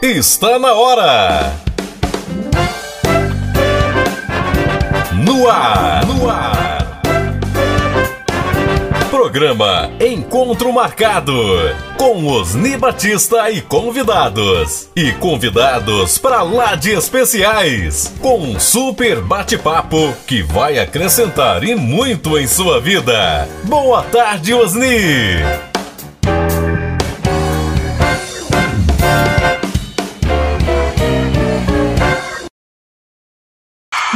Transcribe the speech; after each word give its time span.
Está 0.00 0.60
na 0.60 0.74
hora! 0.74 1.52
No 5.12 5.48
ar, 5.48 6.06
no 6.06 6.30
ar! 6.30 7.02
Programa 9.10 9.90
Encontro 9.98 10.72
Marcado 10.72 11.32
com 11.96 12.24
Osni 12.28 12.76
Batista 12.76 13.50
e 13.50 13.60
convidados. 13.60 14.88
E 14.94 15.10
convidados 15.14 16.16
para 16.16 16.42
lá 16.42 16.76
de 16.76 16.92
especiais. 16.92 18.14
Com 18.20 18.38
um 18.38 18.60
super 18.60 19.20
bate-papo 19.20 20.14
que 20.28 20.42
vai 20.42 20.78
acrescentar 20.78 21.64
e 21.64 21.74
muito 21.74 22.38
em 22.38 22.46
sua 22.46 22.80
vida. 22.80 23.48
Boa 23.64 24.04
tarde, 24.04 24.54
Osni! 24.54 25.42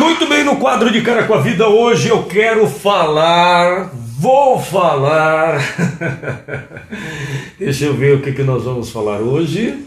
Muito 0.02 0.26
bem, 0.26 0.42
no 0.42 0.56
quadro 0.56 0.90
de 0.90 1.00
Cara 1.00 1.28
com 1.28 1.34
a 1.34 1.40
Vida 1.40 1.68
hoje 1.68 2.08
eu 2.08 2.24
quero 2.24 2.66
falar, 2.66 3.92
vou 3.94 4.60
falar. 4.60 5.60
Deixa 7.56 7.84
eu 7.84 7.94
ver 7.94 8.16
o 8.16 8.20
que, 8.20 8.32
que 8.32 8.42
nós 8.42 8.64
vamos 8.64 8.90
falar 8.90 9.20
hoje. 9.20 9.78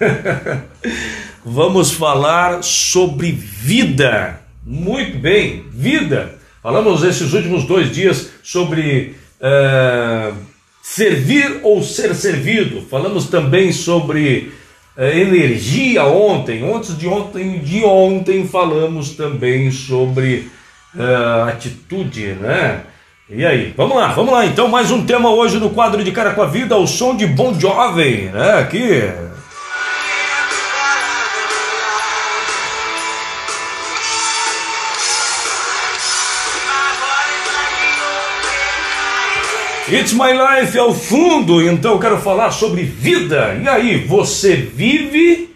vamos 1.44 1.92
falar 1.92 2.64
sobre 2.64 3.32
vida. 3.32 4.40
Muito 4.64 5.18
bem, 5.18 5.66
vida. 5.70 6.38
Falamos 6.62 7.04
esses 7.04 7.34
últimos 7.34 7.64
dois 7.64 7.94
dias 7.94 8.30
sobre 8.42 9.14
uh, 9.40 10.34
servir 10.82 11.60
ou 11.62 11.82
ser 11.82 12.14
servido. 12.14 12.80
Falamos 12.88 13.26
também 13.26 13.72
sobre 13.72 14.50
energia 14.98 16.04
ontem. 16.04 16.62
Antes 16.72 16.96
de 16.96 17.06
ontem, 17.06 17.58
de 17.58 17.84
ontem 17.84 18.46
falamos 18.46 19.10
também 19.10 19.70
sobre 19.70 20.50
uh, 20.94 21.48
atitude, 21.48 22.36
né? 22.40 22.82
E 23.28 23.44
aí, 23.44 23.72
vamos 23.76 23.96
lá, 23.96 24.08
vamos 24.08 24.32
lá. 24.32 24.44
Então, 24.44 24.68
mais 24.68 24.90
um 24.90 25.06
tema 25.06 25.30
hoje 25.30 25.58
no 25.58 25.70
quadro 25.70 26.04
de 26.04 26.12
Cara 26.12 26.34
com 26.34 26.42
a 26.42 26.46
Vida, 26.46 26.76
o 26.76 26.86
som 26.86 27.16
de 27.16 27.26
Bom 27.26 27.58
Jovem, 27.58 28.26
né? 28.26 28.58
Aqui, 28.58 29.02
It's 39.86 40.14
My 40.14 40.32
Life 40.32 40.78
ao 40.78 40.94
fundo, 40.94 41.62
então 41.62 41.92
eu 41.92 41.98
quero 41.98 42.18
falar 42.18 42.50
sobre 42.52 42.84
vida. 42.84 43.54
E 43.62 43.68
aí, 43.68 43.98
você 44.06 44.56
vive 44.56 45.54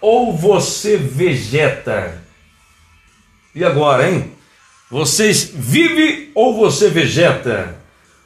ou 0.00 0.32
você 0.32 0.96
vegeta? 0.96 2.22
E 3.52 3.64
agora, 3.64 4.08
hein? 4.08 4.30
Vocês 4.88 5.50
vive 5.52 6.30
ou 6.36 6.56
você 6.56 6.88
vegeta? 6.88 7.74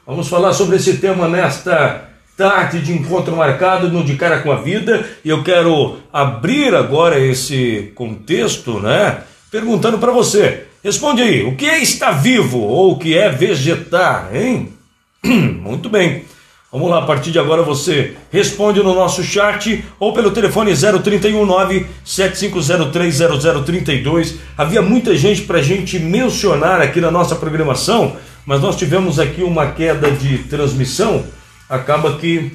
Vamos 0.05 0.27
falar 0.27 0.53
sobre 0.53 0.75
esse 0.75 0.97
tema 0.97 1.27
nesta 1.27 2.09
tarde 2.37 2.79
de 2.81 2.93
encontro 2.93 3.35
marcado 3.35 3.89
no 3.89 4.03
De 4.03 4.15
Cara 4.15 4.41
com 4.41 4.51
a 4.51 4.57
Vida. 4.57 5.03
E 5.25 5.29
eu 5.29 5.43
quero 5.43 5.97
abrir 6.13 6.75
agora 6.75 7.19
esse 7.19 7.91
contexto, 7.95 8.79
né? 8.79 9.23
Perguntando 9.49 9.97
para 9.97 10.11
você. 10.11 10.67
Responde 10.83 11.23
aí, 11.23 11.41
o 11.41 11.55
que 11.55 11.65
é 11.65 11.81
estar 11.81 12.11
vivo 12.11 12.59
ou 12.59 12.91
o 12.91 12.99
que 12.99 13.17
é 13.17 13.29
vegetar, 13.29 14.29
hein? 14.31 14.82
Muito 15.25 15.89
bem. 15.89 16.25
Vamos 16.71 16.89
lá, 16.89 16.99
a 16.99 17.05
partir 17.05 17.31
de 17.31 17.37
agora 17.37 17.61
você 17.61 18.15
responde 18.31 18.81
no 18.81 18.95
nosso 18.95 19.23
chat 19.23 19.85
ou 19.99 20.11
pelo 20.11 20.31
telefone 20.31 20.73
0319 20.73 21.85
75030032. 22.03 24.37
Havia 24.57 24.81
muita 24.81 25.15
gente 25.15 25.43
para 25.43 25.59
a 25.59 25.61
gente 25.61 25.99
mencionar 25.99 26.81
aqui 26.81 26.99
na 26.99 27.11
nossa 27.11 27.35
programação, 27.35 28.17
mas 28.43 28.59
nós 28.59 28.75
tivemos 28.75 29.19
aqui 29.19 29.43
uma 29.43 29.67
queda 29.67 30.09
de 30.09 30.39
transmissão. 30.39 31.23
Acaba 31.69 32.17
que 32.17 32.51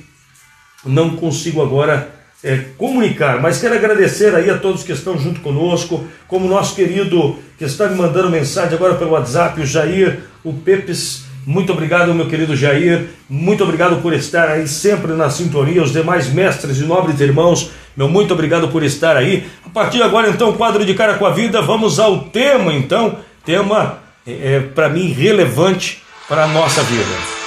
não 0.84 1.10
consigo 1.10 1.62
agora 1.62 2.12
é, 2.42 2.56
comunicar, 2.76 3.40
mas 3.40 3.60
quero 3.60 3.76
agradecer 3.76 4.34
aí 4.34 4.50
a 4.50 4.58
todos 4.58 4.82
que 4.82 4.90
estão 4.90 5.16
junto 5.16 5.38
conosco, 5.40 6.04
como 6.26 6.46
o 6.46 6.50
nosso 6.50 6.74
querido 6.74 7.36
que 7.56 7.62
está 7.64 7.86
me 7.86 7.94
mandando 7.94 8.30
mensagem 8.30 8.74
agora 8.74 8.96
pelo 8.96 9.12
WhatsApp, 9.12 9.60
o 9.60 9.66
Jair, 9.66 10.24
o 10.42 10.52
Pepes 10.52 11.27
muito 11.48 11.72
obrigado, 11.72 12.14
meu 12.14 12.26
querido 12.26 12.54
Jair. 12.54 13.06
Muito 13.26 13.64
obrigado 13.64 14.02
por 14.02 14.12
estar 14.12 14.50
aí 14.50 14.68
sempre 14.68 15.14
na 15.14 15.30
sintonia. 15.30 15.82
Os 15.82 15.94
demais 15.94 16.30
mestres 16.30 16.76
e 16.76 16.82
nobres 16.82 17.18
irmãos, 17.20 17.70
meu 17.96 18.06
muito 18.06 18.34
obrigado 18.34 18.68
por 18.68 18.82
estar 18.82 19.16
aí. 19.16 19.48
A 19.64 19.70
partir 19.70 19.96
de 19.96 20.02
agora, 20.02 20.28
então, 20.28 20.52
quadro 20.52 20.84
de 20.84 20.92
cara 20.92 21.14
com 21.14 21.24
a 21.24 21.30
vida, 21.30 21.62
vamos 21.62 21.98
ao 21.98 22.24
tema, 22.24 22.74
então. 22.74 23.16
Tema, 23.46 23.96
é, 24.26 24.56
é 24.56 24.60
para 24.60 24.90
mim, 24.90 25.10
relevante 25.10 26.02
para 26.28 26.44
a 26.44 26.48
nossa 26.48 26.82
vida. 26.82 27.37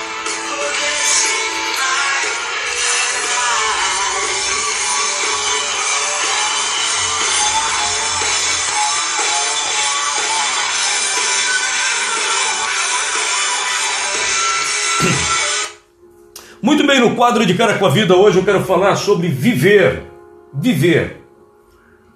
Muito 16.64 16.86
bem, 16.86 17.00
no 17.00 17.16
quadro 17.16 17.44
de 17.44 17.56
Cara 17.56 17.80
com 17.80 17.88
a 17.88 17.90
Vida 17.90 18.16
hoje 18.16 18.38
eu 18.38 18.46
quero 18.46 18.64
falar 18.64 18.96
sobre 18.96 19.28
viver. 19.28 20.04
Viver. 20.54 21.18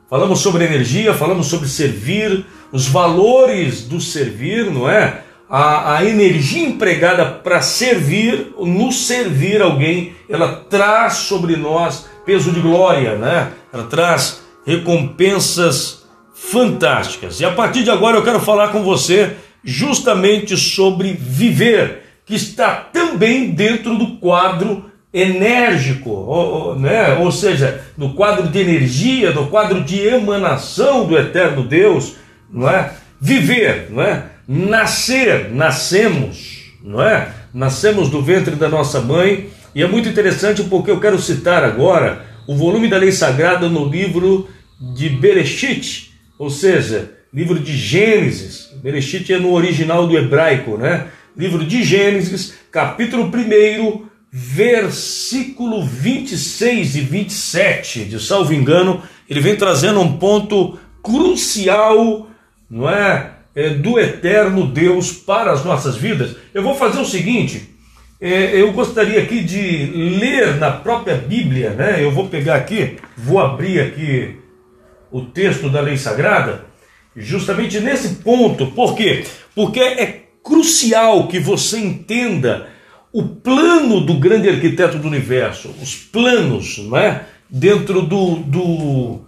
Falamos 0.08 0.40
sobre 0.40 0.64
energia, 0.64 1.16
falamos 1.16 1.48
sobre 1.48 1.68
servir, 1.68 2.46
os 2.72 2.88
valores 2.88 3.82
do 3.82 4.00
servir, 4.00 4.70
não 4.70 4.88
é? 4.88 5.24
A, 5.50 5.96
a 5.96 6.06
energia 6.06 6.64
empregada 6.64 7.26
para 7.26 7.60
servir, 7.60 8.54
nos 8.60 9.08
servir 9.08 9.64
alguém, 9.64 10.14
ela 10.30 10.64
traz 10.70 11.14
sobre 11.14 11.56
nós 11.56 12.08
peso 12.24 12.52
de 12.52 12.60
glória, 12.60 13.16
né? 13.18 13.52
Ela 13.74 13.86
traz 13.86 14.44
recompensas 14.64 16.06
fantásticas. 16.36 17.40
E 17.40 17.46
a 17.46 17.52
partir 17.52 17.84
de 17.84 17.90
agora 17.90 18.18
eu 18.18 18.24
quero 18.24 18.40
falar 18.40 18.68
com 18.68 18.84
você 18.84 19.38
justamente 19.64 20.56
sobre 20.56 21.14
viver 21.14 22.05
que 22.26 22.36
está 22.36 22.76
também 22.76 23.52
dentro 23.52 23.98
do 23.98 24.18
quadro 24.18 24.90
enérgico, 25.14 26.10
ou, 26.10 26.78
né? 26.78 27.14
ou 27.14 27.32
seja, 27.32 27.82
no 27.98 28.14
quadro 28.14 28.50
de 28.50 28.60
energia, 28.60 29.32
no 29.32 29.48
quadro 29.48 29.82
de 29.84 30.00
emanação 30.00 31.06
do 31.06 31.18
eterno 31.18 31.64
Deus, 31.64 32.16
não 32.52 32.70
é? 32.70 32.92
Viver, 33.22 33.88
não 33.90 34.02
é? 34.02 34.26
Nascer, 34.48 35.52
nascemos, 35.52 36.74
não 36.84 37.02
é? 37.02 37.30
Nascemos 37.54 38.10
do 38.10 38.22
ventre 38.22 38.56
da 38.56 38.68
nossa 38.68 39.00
mãe, 39.00 39.50
e 39.74 39.82
é 39.82 39.88
muito 39.88 40.10
interessante 40.10 40.64
porque 40.64 40.92
eu 40.92 41.00
quero 41.00 41.22
citar 41.22 41.64
agora 41.64 42.26
o 42.48 42.56
volume 42.56 42.90
da 42.90 42.98
lei 42.98 43.12
sagrada 43.12 43.70
no 43.70 43.88
livro 43.88 44.50
de 44.94 45.10
Bereshit, 45.10 46.14
ou 46.38 46.50
seja, 46.50 47.12
livro 47.34 47.60
de 47.60 47.76
Gênesis. 47.76 48.70
Bereshit 48.84 49.34
é 49.34 49.40
no 49.40 49.54
original 49.54 50.08
do 50.08 50.18
hebraico, 50.18 50.78
né? 50.78 51.08
Livro 51.38 51.66
de 51.66 51.84
Gênesis, 51.84 52.54
capítulo 52.72 53.26
1, 53.26 54.06
versículo 54.32 55.86
26 55.86 56.96
e 56.96 57.02
27, 57.02 58.06
de 58.06 58.20
salvo 58.20 58.54
engano, 58.54 59.02
ele 59.30 59.40
vem 59.40 59.56
trazendo 59.56 60.00
um 60.00 60.18
ponto 60.18 60.78
crucial, 61.04 62.28
não 62.70 62.90
é? 62.90 63.32
é 63.56 63.70
do 63.70 64.00
eterno 64.00 64.68
Deus 64.68 65.12
para 65.12 65.52
as 65.52 65.64
nossas 65.64 65.96
vidas. 65.96 66.36
Eu 66.54 66.64
vou 66.64 66.76
fazer 66.76 67.00
o 67.00 67.06
seguinte, 67.06 67.70
é, 68.20 68.60
eu 68.60 68.72
gostaria 68.74 69.22
aqui 69.22 69.42
de 69.42 69.86
ler 70.20 70.56
na 70.56 70.72
própria 70.72 71.16
Bíblia, 71.16 71.72
né? 71.72 72.04
Eu 72.04 72.12
vou 72.12 72.28
pegar 72.28 72.56
aqui, 72.56 72.98
vou 73.18 73.40
abrir 73.40 73.80
aqui 73.82 74.38
o 75.12 75.22
texto 75.22 75.70
da 75.70 75.80
lei 75.80 75.98
sagrada, 75.98 76.66
justamente 77.16 77.80
nesse 77.80 78.16
ponto. 78.16 78.68
Por 78.68 78.96
quê? 78.96 79.26
Porque 79.54 79.80
é 79.80 80.25
crucial 80.46 81.28
que 81.28 81.40
você 81.40 81.80
entenda 81.80 82.68
o 83.12 83.24
plano 83.24 84.02
do 84.02 84.14
grande 84.14 84.48
arquiteto 84.48 85.00
do 85.00 85.08
universo, 85.08 85.74
os 85.82 85.96
planos, 85.96 86.78
não 86.78 86.96
é? 86.96 87.24
Dentro 87.50 88.04
do, 88.04 88.36
do, 88.36 89.22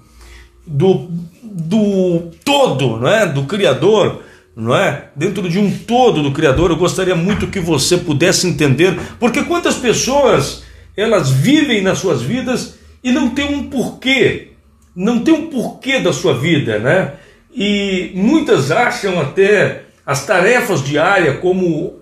do, 0.66 1.08
do 1.44 2.32
todo, 2.46 2.98
não 2.98 3.08
é? 3.08 3.26
Do 3.26 3.46
Criador, 3.46 4.22
não 4.56 4.76
é? 4.76 5.10
Dentro 5.16 5.50
de 5.50 5.58
um 5.58 5.76
todo 5.76 6.22
do 6.22 6.32
Criador, 6.32 6.70
eu 6.70 6.78
gostaria 6.78 7.16
muito 7.16 7.48
que 7.48 7.60
você 7.60 7.98
pudesse 7.98 8.48
entender, 8.48 9.00
porque 9.20 9.44
quantas 9.44 9.76
pessoas 9.76 10.64
elas 10.96 11.32
vivem 11.32 11.82
nas 11.82 11.98
suas 11.98 12.22
vidas 12.22 12.78
e 13.04 13.12
não 13.12 13.30
tem 13.30 13.56
um 13.56 13.70
porquê, 13.70 14.50
não 14.96 15.20
tem 15.20 15.34
um 15.34 15.48
porquê 15.48 16.00
da 16.00 16.14
sua 16.14 16.38
vida, 16.38 16.78
né? 16.78 17.14
E 17.56 18.12
muitas 18.14 18.70
acham 18.70 19.20
até 19.20 19.87
as 20.08 20.26
tarefas 20.26 20.82
diárias 20.82 21.38
como 21.42 22.00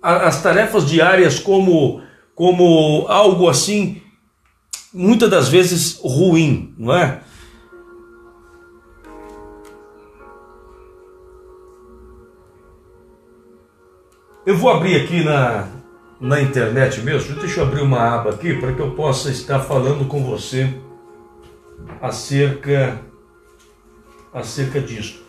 as 0.00 0.40
tarefas 0.40 0.88
diárias 0.88 1.40
como 1.40 2.00
como 2.32 3.06
algo 3.08 3.48
assim 3.48 4.00
muitas 4.94 5.28
das 5.28 5.48
vezes 5.48 5.98
ruim, 6.00 6.72
não 6.78 6.94
é? 6.94 7.22
Eu 14.46 14.56
vou 14.56 14.70
abrir 14.70 15.02
aqui 15.02 15.24
na, 15.24 15.68
na 16.20 16.40
internet 16.40 17.00
mesmo. 17.00 17.36
Deixa 17.36 17.60
eu 17.60 17.64
abrir 17.64 17.80
uma 17.80 18.00
aba 18.00 18.30
aqui 18.30 18.58
para 18.58 18.72
que 18.72 18.80
eu 18.80 18.92
possa 18.92 19.30
estar 19.30 19.60
falando 19.60 20.06
com 20.08 20.24
você 20.24 20.72
acerca 22.00 23.00
acerca 24.32 24.80
disso. 24.80 25.21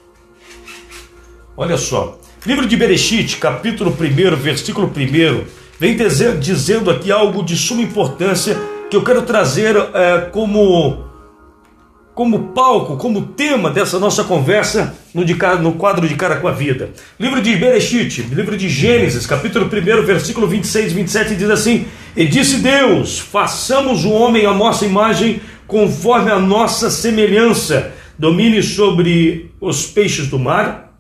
Olha 1.56 1.78
só, 1.78 2.20
livro 2.48 2.66
de 2.66 2.76
Bereshit, 2.76 3.38
capítulo 3.38 3.92
1, 3.92 4.36
versículo 4.38 4.88
1, 4.88 5.44
vem 5.80 5.96
dizer, 5.96 6.40
dizendo 6.40 6.90
aqui 6.90 7.12
algo 7.12 7.44
de 7.44 7.56
suma 7.56 7.84
importância 7.84 8.58
que 8.90 8.96
eu 8.96 9.04
quero 9.04 9.22
trazer 9.22 9.76
é, 9.76 10.30
como 10.32 11.12
como 12.16 12.50
palco, 12.50 12.98
como 12.98 13.22
tema 13.22 13.70
dessa 13.70 14.00
nossa 14.00 14.24
conversa 14.24 14.96
no, 15.14 15.24
de, 15.24 15.36
no 15.62 15.74
quadro 15.74 16.08
de 16.08 16.16
Cara 16.16 16.38
com 16.38 16.48
a 16.48 16.52
Vida. 16.52 16.92
Livro 17.20 17.40
de 17.40 17.56
Bereshit, 17.56 18.22
livro 18.32 18.58
de 18.58 18.68
Gênesis, 18.68 19.28
capítulo 19.28 19.66
1, 19.66 20.06
versículo 20.06 20.48
26 20.48 20.92
e 20.92 20.96
27, 20.96 21.36
diz 21.36 21.50
assim: 21.52 21.86
E 22.16 22.26
disse 22.26 22.58
Deus: 22.58 23.20
façamos 23.20 24.06
o 24.06 24.12
homem 24.12 24.48
à 24.48 24.54
nossa 24.54 24.88
imagem, 24.88 25.40
conforme 25.68 26.32
a 26.32 26.40
nossa 26.40 26.90
semelhança, 26.90 27.92
domine 28.18 28.64
sobre 28.64 29.52
os 29.62 29.86
peixes 29.86 30.28
do 30.28 30.40
mar, 30.40 30.93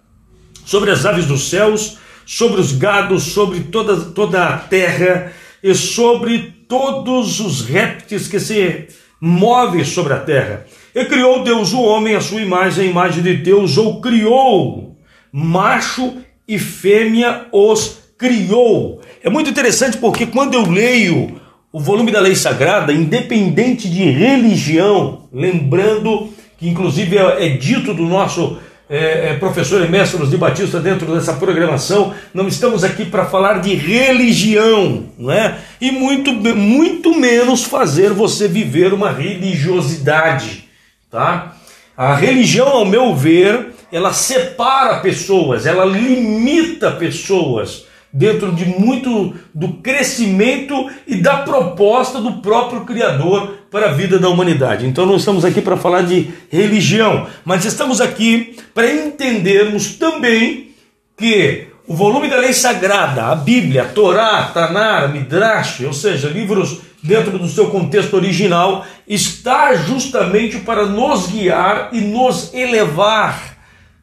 sobre 0.66 0.92
as 0.92 1.06
aves 1.06 1.26
dos 1.26 1.50
céus, 1.50 1.98
sobre 2.26 2.60
os 2.60 2.72
gados, 2.72 3.24
sobre 3.24 3.62
toda, 3.62 3.98
toda 3.98 4.46
a 4.46 4.58
terra 4.58 5.34
e 5.62 5.74
sobre 5.74 6.54
todos 6.68 7.40
os 7.40 7.62
répteis 7.62 8.28
que 8.28 8.40
se 8.40 8.88
movem 9.20 9.84
sobre 9.84 10.14
a 10.14 10.20
terra. 10.20 10.66
E 10.94 11.06
criou 11.06 11.44
Deus 11.44 11.74
o 11.74 11.82
homem 11.82 12.16
à 12.16 12.22
sua 12.22 12.42
imagem, 12.42 12.86
a 12.86 12.90
imagem 12.90 13.24
de 13.24 13.36
Deus 13.38 13.78
o 13.78 14.00
criou. 14.02 14.98
Macho 15.32 16.18
e 16.48 16.60
fêmea 16.60 17.48
os 17.52 18.00
criou. 18.18 19.02
É 19.24 19.30
muito 19.30 19.50
interessante 19.50 19.98
porque 19.98 20.26
quando 20.26 20.54
eu 20.54 20.70
leio 20.70 21.42
o 21.72 21.80
volume 21.80 22.12
da 22.12 22.20
lei 22.20 22.36
sagrada, 22.36 22.94
independente 22.94 23.90
de 23.90 24.04
religião, 24.04 25.28
lembrando 25.34 26.32
que 26.58 26.70
inclusive 26.70 27.18
é, 27.18 27.48
é 27.48 27.50
dito 27.58 27.94
do 27.94 28.04
nosso 28.04 28.60
é, 28.90 29.30
é, 29.30 29.38
professor 29.38 29.84
e 29.84 29.90
mestre 29.90 30.26
de 30.28 30.38
Batista 30.38 30.80
dentro 30.80 31.14
dessa 31.14 31.34
programação, 31.34 32.14
não 32.34 32.48
estamos 32.48 32.84
aqui 32.84 33.06
para 33.06 33.26
falar 33.26 33.62
de 33.62 33.74
religião, 33.74 35.06
não 35.18 35.32
é? 35.32 35.58
E 35.80 35.92
muito, 35.92 36.34
muito 36.34 37.18
menos 37.18 37.64
fazer 37.64 38.12
você 38.12 38.48
viver 38.48 38.94
uma 38.94 39.12
religiosidade 39.12 40.64
tá? 41.14 41.54
A 41.96 42.16
religião, 42.16 42.70
ao 42.70 42.86
meu 42.86 43.16
ver, 43.16 43.68
ela 43.92 44.12
separa 44.12 45.00
pessoas, 45.00 45.68
ela 45.68 45.86
limita 45.86 46.92
pessoas 46.92 47.86
dentro 48.12 48.52
de 48.52 48.66
muito 48.66 49.36
do 49.54 49.74
crescimento 49.74 50.90
e 51.06 51.16
da 51.16 51.38
proposta 51.38 52.20
do 52.20 52.42
próprio 52.42 52.82
Criador 52.82 53.60
para 53.74 53.90
a 53.90 53.94
vida 53.94 54.20
da 54.20 54.30
humanidade. 54.30 54.86
Então 54.86 55.04
não 55.04 55.16
estamos 55.16 55.44
aqui 55.44 55.60
para 55.60 55.76
falar 55.76 56.04
de 56.04 56.30
religião, 56.52 57.26
mas 57.44 57.66
estamos 57.66 58.00
aqui 58.00 58.56
para 58.72 58.94
entendermos 58.94 59.96
também 59.96 60.70
que 61.18 61.66
o 61.88 61.96
volume 61.96 62.30
da 62.30 62.38
lei 62.38 62.54
sagrada, 62.54 63.26
a 63.26 63.36
Bíblia, 63.36 63.82
a 63.82 63.86
Torá, 63.86 64.44
Tanar, 64.54 65.12
Midrash, 65.12 65.82
ou 65.82 65.92
seja, 65.92 66.30
livros 66.30 66.82
dentro 67.02 67.40
do 67.40 67.48
seu 67.48 67.72
contexto 67.72 68.14
original, 68.14 68.86
está 69.08 69.74
justamente 69.74 70.60
para 70.60 70.86
nos 70.86 71.26
guiar 71.32 71.90
e 71.92 72.00
nos 72.00 72.54
elevar, 72.54 73.58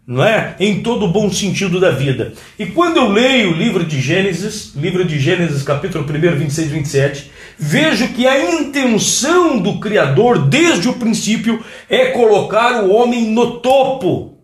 não 0.05 0.25
é? 0.25 0.57
Em 0.59 0.83
todo 0.83 1.05
o 1.05 1.13
bom 1.13 1.31
sentido 1.31 1.79
da 1.79 1.93
vida. 1.93 2.33
E 2.59 2.67
quando 2.67 2.97
eu 2.97 3.09
leio 3.09 3.53
o 3.53 3.57
livro 3.57 3.85
de 3.85 4.01
Gênesis, 4.01 4.75
livro 4.75 5.05
de 5.05 5.17
Gênesis, 5.17 5.63
capítulo 5.63 6.05
1, 6.05 6.39
26 6.39 6.59
e 6.67 6.71
27, 6.73 7.31
vejo 7.61 8.09
que 8.15 8.27
a 8.27 8.53
intenção 8.55 9.59
do 9.59 9.79
Criador, 9.79 10.49
desde 10.49 10.89
o 10.89 10.95
princípio, 10.95 11.63
é 11.89 12.07
colocar 12.07 12.83
o 12.83 12.91
homem 12.91 13.27
no 13.31 13.61
topo. 13.61 14.39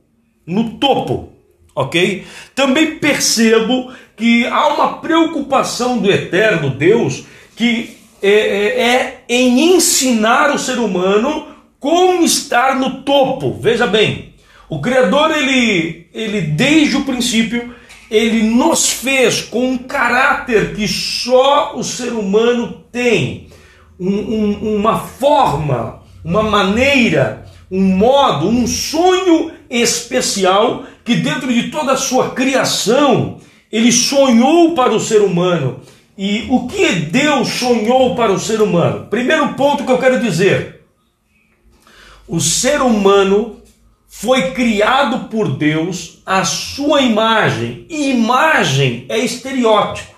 No 0.46 0.74
topo 0.74 1.36
ok? 1.76 2.24
Também 2.54 2.96
percebo 2.96 3.92
que 4.16 4.46
há 4.46 4.68
uma 4.68 4.98
preocupação 4.98 5.98
do 5.98 6.10
eterno 6.10 6.70
Deus 6.70 7.24
que 7.54 7.98
é, 8.22 8.30
é, 8.30 8.80
é, 8.80 9.24
em 9.28 9.76
ensinar 9.76 10.54
o 10.54 10.58
ser 10.58 10.78
humano 10.78 11.48
como 11.78 12.24
estar 12.24 12.74
no 12.76 13.02
topo. 13.02 13.58
Veja 13.60 13.86
bem, 13.86 14.34
o 14.70 14.80
Criador 14.80 15.30
ele, 15.30 16.08
ele 16.14 16.40
desde 16.40 16.96
o 16.96 17.04
princípio 17.04 17.74
ele 18.10 18.42
nos 18.42 18.90
fez 18.90 19.42
com 19.42 19.70
um 19.70 19.78
caráter 19.78 20.74
que 20.74 20.88
só 20.88 21.76
o 21.76 21.84
ser 21.84 22.12
humano 22.12 22.84
tem, 22.96 23.48
um, 24.00 24.08
um, 24.08 24.76
uma 24.76 24.98
forma, 24.98 26.00
uma 26.24 26.42
maneira, 26.42 27.44
um 27.70 27.82
modo, 27.82 28.48
um 28.48 28.66
sonho 28.66 29.52
especial 29.68 30.84
que 31.04 31.16
dentro 31.16 31.52
de 31.52 31.70
toda 31.70 31.92
a 31.92 31.96
sua 31.98 32.30
criação, 32.30 33.38
ele 33.70 33.92
sonhou 33.92 34.74
para 34.74 34.94
o 34.94 35.00
ser 35.00 35.20
humano. 35.20 35.80
E 36.16 36.46
o 36.48 36.66
que 36.66 36.90
Deus 36.92 37.48
sonhou 37.48 38.14
para 38.14 38.32
o 38.32 38.40
ser 38.40 38.62
humano? 38.62 39.08
Primeiro 39.10 39.52
ponto 39.52 39.84
que 39.84 39.92
eu 39.92 39.98
quero 39.98 40.18
dizer: 40.18 40.80
o 42.26 42.40
ser 42.40 42.80
humano 42.80 43.60
foi 44.08 44.52
criado 44.52 45.28
por 45.28 45.54
Deus 45.54 46.22
à 46.24 46.46
sua 46.46 47.02
imagem. 47.02 47.84
E 47.90 48.08
imagem 48.08 49.04
é 49.10 49.18
estereótipo. 49.18 50.15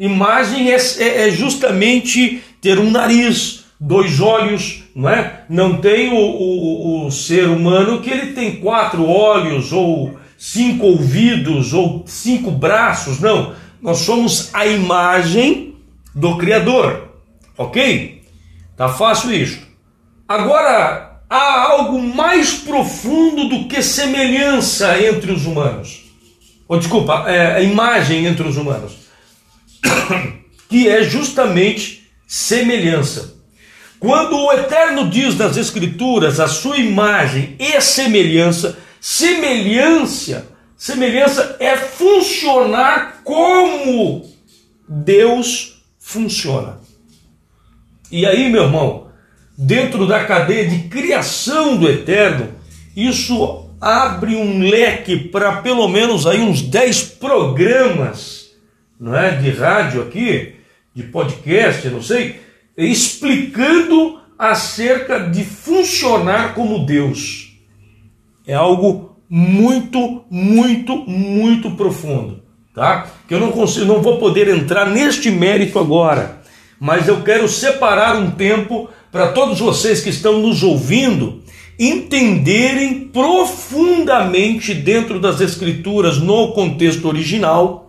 Imagem 0.00 0.70
é, 0.72 0.76
é, 0.76 1.28
é 1.28 1.30
justamente 1.30 2.42
ter 2.58 2.78
um 2.78 2.90
nariz, 2.90 3.66
dois 3.78 4.18
olhos, 4.18 4.84
não 4.96 5.10
é? 5.10 5.44
Não 5.46 5.76
tem 5.76 6.10
o, 6.10 6.16
o, 6.16 7.06
o 7.06 7.10
ser 7.10 7.46
humano 7.46 8.00
que 8.00 8.08
ele 8.08 8.32
tem 8.32 8.56
quatro 8.56 9.06
olhos 9.06 9.74
ou 9.74 10.18
cinco 10.38 10.86
ouvidos 10.86 11.74
ou 11.74 12.02
cinco 12.06 12.50
braços, 12.50 13.20
não. 13.20 13.54
Nós 13.82 13.98
somos 13.98 14.48
a 14.54 14.66
imagem 14.66 15.74
do 16.14 16.38
Criador, 16.38 17.08
ok? 17.58 18.22
Tá 18.78 18.88
fácil 18.88 19.34
isso. 19.34 19.60
Agora, 20.26 21.20
há 21.28 21.62
algo 21.72 22.00
mais 22.00 22.54
profundo 22.54 23.50
do 23.50 23.68
que 23.68 23.82
semelhança 23.82 24.98
entre 24.98 25.30
os 25.30 25.44
humanos. 25.44 26.06
Ou 26.66 26.78
desculpa, 26.78 27.24
é, 27.26 27.56
a 27.56 27.60
imagem 27.60 28.24
entre 28.24 28.48
os 28.48 28.56
humanos, 28.56 28.99
que 30.68 30.88
é 30.88 31.02
justamente 31.02 32.10
semelhança. 32.26 33.34
Quando 33.98 34.36
o 34.36 34.52
Eterno 34.52 35.10
diz 35.10 35.36
nas 35.36 35.56
Escrituras 35.56 36.40
a 36.40 36.48
sua 36.48 36.78
imagem 36.78 37.56
e 37.58 37.80
semelhança, 37.80 38.78
semelhança, 39.00 40.46
semelhança 40.76 41.56
é 41.60 41.76
funcionar 41.76 43.20
como 43.22 44.24
Deus 44.88 45.82
funciona. 45.98 46.80
E 48.10 48.24
aí, 48.24 48.48
meu 48.48 48.64
irmão, 48.64 49.08
dentro 49.56 50.06
da 50.06 50.24
cadeia 50.24 50.66
de 50.66 50.88
criação 50.88 51.76
do 51.76 51.88
Eterno, 51.88 52.54
isso 52.96 53.68
abre 53.80 54.34
um 54.34 54.60
leque 54.60 55.16
para 55.28 55.60
pelo 55.62 55.86
menos 55.88 56.26
aí 56.26 56.40
uns 56.40 56.62
10 56.62 57.02
programas, 57.20 58.39
não 59.00 59.16
é, 59.16 59.36
de 59.36 59.50
rádio 59.50 60.02
aqui, 60.02 60.56
de 60.94 61.04
podcast, 61.04 61.88
não 61.88 62.02
sei, 62.02 62.40
explicando 62.76 64.20
acerca 64.38 65.20
de 65.20 65.42
funcionar 65.42 66.54
como 66.54 66.84
Deus. 66.84 67.56
É 68.46 68.54
algo 68.54 69.16
muito, 69.28 70.24
muito, 70.30 70.96
muito 71.08 71.70
profundo, 71.72 72.42
tá? 72.74 73.06
Que 73.26 73.34
eu 73.34 73.40
não 73.40 73.52
consigo, 73.52 73.86
não 73.86 74.02
vou 74.02 74.18
poder 74.18 74.48
entrar 74.48 74.86
neste 74.90 75.30
mérito 75.30 75.78
agora, 75.78 76.42
mas 76.78 77.08
eu 77.08 77.22
quero 77.22 77.48
separar 77.48 78.16
um 78.16 78.30
tempo 78.32 78.90
para 79.10 79.28
todos 79.28 79.60
vocês 79.60 80.02
que 80.02 80.10
estão 80.10 80.40
nos 80.40 80.62
ouvindo 80.62 81.42
entenderem 81.78 83.08
profundamente 83.08 84.74
dentro 84.74 85.18
das 85.18 85.40
escrituras 85.40 86.18
no 86.18 86.52
contexto 86.52 87.08
original 87.08 87.79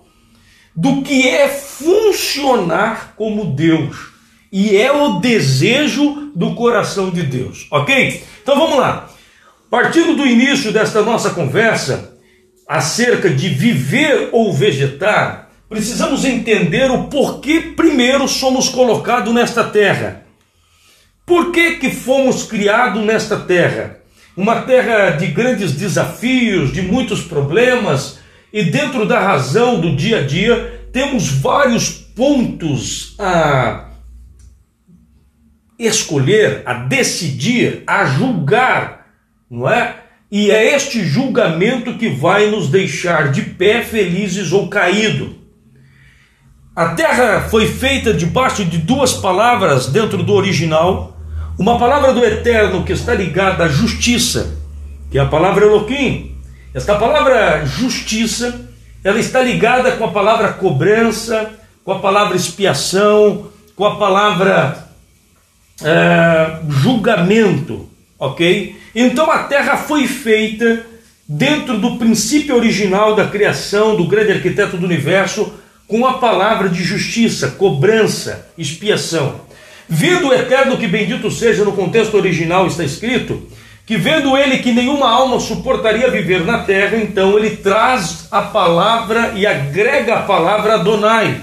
do 0.76 1.02
que 1.02 1.28
é 1.28 1.48
funcionar 1.48 3.14
como 3.16 3.54
Deus 3.54 4.12
e 4.52 4.76
é 4.76 4.92
o 4.92 5.20
desejo 5.20 6.32
do 6.36 6.54
coração 6.56 7.10
de 7.10 7.24
Deus, 7.24 7.68
ok? 7.72 8.24
Então 8.42 8.58
vamos 8.58 8.78
lá. 8.78 9.10
Partindo 9.70 10.16
do 10.16 10.26
início 10.26 10.72
desta 10.72 11.02
nossa 11.02 11.30
conversa 11.30 12.18
acerca 12.68 13.30
de 13.30 13.50
viver 13.50 14.30
ou 14.32 14.54
vegetar, 14.54 15.50
precisamos 15.70 16.26
entender 16.26 16.92
o 16.92 17.06
porquê 17.06 17.74
primeiro 17.76 18.28
somos 18.28 18.68
colocados 18.68 19.34
nesta 19.34 19.64
terra. 19.64 20.26
Por 21.26 21.52
que, 21.52 21.78
que 21.78 21.90
fomos 21.90 22.44
criados 22.44 23.02
nesta 23.04 23.38
terra? 23.38 23.98
Uma 24.36 24.62
terra 24.64 25.12
de 25.12 25.28
grandes 25.28 25.74
desafios, 25.74 26.74
de 26.74 26.82
muitos 26.82 27.22
problemas, 27.22 28.20
e 28.54 28.64
dentro 28.64 29.06
da 29.06 29.20
razão 29.20 29.80
do 29.80 29.96
dia 29.96 30.20
a 30.20 30.22
dia, 30.22 30.88
temos 30.92 31.30
vários 31.30 31.90
pontos 31.90 33.16
a 33.18 33.92
escolher, 35.80 36.62
a 36.66 36.74
decidir, 36.74 37.84
a 37.88 38.06
julgar, 38.06 39.08
não 39.50 39.70
é? 39.70 39.96
E 40.32 40.50
é 40.50 40.76
este 40.76 41.04
julgamento 41.04 41.98
que 41.98 42.10
vai 42.10 42.50
nos 42.50 42.70
deixar 42.70 43.32
de 43.32 43.42
pé 43.42 43.82
felizes 43.82 44.52
ou 44.52 44.70
caído. 44.70 45.36
A 46.74 46.90
terra 46.90 47.42
foi 47.50 47.68
feita 47.68 48.14
debaixo 48.14 48.64
de 48.64 48.78
duas 48.78 49.14
palavras 49.14 49.88
dentro 49.88 50.24
do 50.24 50.34
original. 50.34 51.18
Uma 51.60 51.78
palavra 51.78 52.14
do 52.14 52.24
eterno 52.24 52.84
que 52.86 52.94
está 52.94 53.14
ligada 53.14 53.66
à 53.66 53.68
justiça, 53.68 54.58
que 55.10 55.18
é 55.18 55.22
a 55.22 55.26
palavra 55.26 55.66
Elohim. 55.66 56.31
Esta 56.74 56.96
palavra 56.96 57.66
justiça, 57.66 58.62
ela 59.04 59.20
está 59.20 59.42
ligada 59.42 59.92
com 59.92 60.06
a 60.06 60.12
palavra 60.12 60.54
cobrança, 60.54 61.52
com 61.84 61.92
a 61.92 62.00
palavra 62.00 62.38
expiação, 62.38 63.52
com 63.76 63.86
a 63.86 63.98
palavra 63.98 64.88
é, 65.84 66.60
julgamento, 66.70 67.90
ok? 68.18 68.80
Então 68.96 69.30
a 69.30 69.40
terra 69.44 69.76
foi 69.76 70.08
feita 70.08 70.86
dentro 71.28 71.78
do 71.78 71.98
princípio 71.98 72.56
original 72.56 73.16
da 73.16 73.28
criação 73.28 73.98
do 73.98 74.08
grande 74.08 74.32
arquiteto 74.32 74.78
do 74.78 74.86
universo 74.86 75.54
com 75.88 76.06
a 76.06 76.20
palavra 76.20 76.70
de 76.70 76.82
justiça, 76.84 77.50
cobrança, 77.52 78.48
expiação. 78.58 79.42
Vendo 79.90 80.30
o 80.30 80.34
eterno 80.34 80.78
que 80.78 80.88
bendito 80.88 81.30
seja 81.30 81.66
no 81.66 81.74
contexto 81.74 82.16
original 82.16 82.66
está 82.66 82.82
escrito, 82.82 83.46
que 83.92 83.98
vendo 83.98 84.38
ele 84.38 84.60
que 84.60 84.72
nenhuma 84.72 85.10
alma 85.10 85.38
suportaria 85.38 86.10
viver 86.10 86.46
na 86.46 86.60
terra, 86.60 86.96
então 86.96 87.38
ele 87.38 87.58
traz 87.58 88.26
a 88.32 88.42
palavra 88.42 89.34
e 89.36 89.46
agrega 89.46 90.16
a 90.16 90.22
palavra 90.22 90.76
Adonai, 90.76 91.42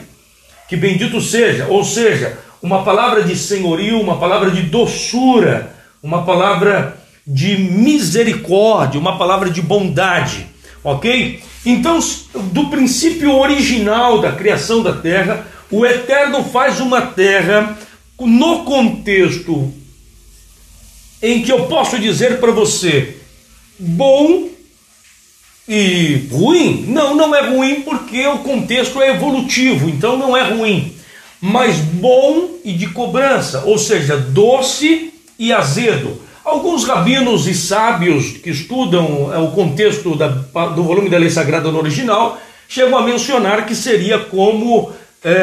que 0.66 0.74
bendito 0.74 1.20
seja, 1.20 1.66
ou 1.68 1.84
seja, 1.84 2.38
uma 2.62 2.82
palavra 2.84 3.22
de 3.22 3.36
senhorio, 3.36 4.00
uma 4.00 4.16
palavra 4.16 4.50
de 4.50 4.62
doçura, 4.62 5.74
uma 6.02 6.24
palavra 6.24 6.96
de 7.26 7.58
misericórdia, 7.58 8.98
uma 8.98 9.18
palavra 9.18 9.50
de 9.50 9.60
bondade, 9.60 10.46
ok? 10.82 11.42
Então, 11.66 12.00
do 12.34 12.68
princípio 12.70 13.36
original 13.36 14.22
da 14.22 14.32
criação 14.32 14.82
da 14.82 14.94
terra, 14.94 15.46
o 15.70 15.84
Eterno 15.84 16.42
faz 16.44 16.80
uma 16.80 17.02
terra 17.02 17.76
no 18.18 18.64
contexto 18.64 19.70
em 21.22 21.42
que 21.42 21.50
eu 21.50 21.66
posso 21.66 21.98
dizer 21.98 22.38
para 22.38 22.52
você 22.52 23.16
bom 23.78 24.48
e 25.68 26.28
ruim? 26.30 26.84
Não, 26.88 27.14
não 27.14 27.34
é 27.34 27.48
ruim 27.48 27.82
porque 27.82 28.26
o 28.26 28.38
contexto 28.38 29.02
é 29.02 29.10
evolutivo, 29.10 29.88
então 29.88 30.16
não 30.16 30.36
é 30.36 30.42
ruim. 30.42 30.94
Mas 31.40 31.76
bom 31.76 32.50
e 32.64 32.72
de 32.72 32.88
cobrança, 32.88 33.64
ou 33.64 33.78
seja, 33.78 34.16
doce 34.16 35.12
e 35.38 35.52
azedo. 35.52 36.20
Alguns 36.44 36.84
rabinos 36.84 37.46
e 37.46 37.54
sábios 37.54 38.38
que 38.38 38.50
estudam 38.50 39.30
é, 39.32 39.38
o 39.38 39.50
contexto 39.50 40.16
da, 40.16 40.28
do 40.28 40.82
volume 40.82 41.10
da 41.10 41.18
lei 41.18 41.30
sagrada 41.30 41.70
no 41.70 41.78
original 41.78 42.40
chegam 42.66 42.98
a 42.98 43.02
mencionar 43.02 43.66
que 43.66 43.74
seria 43.74 44.18
como 44.18 44.90
é, 45.22 45.36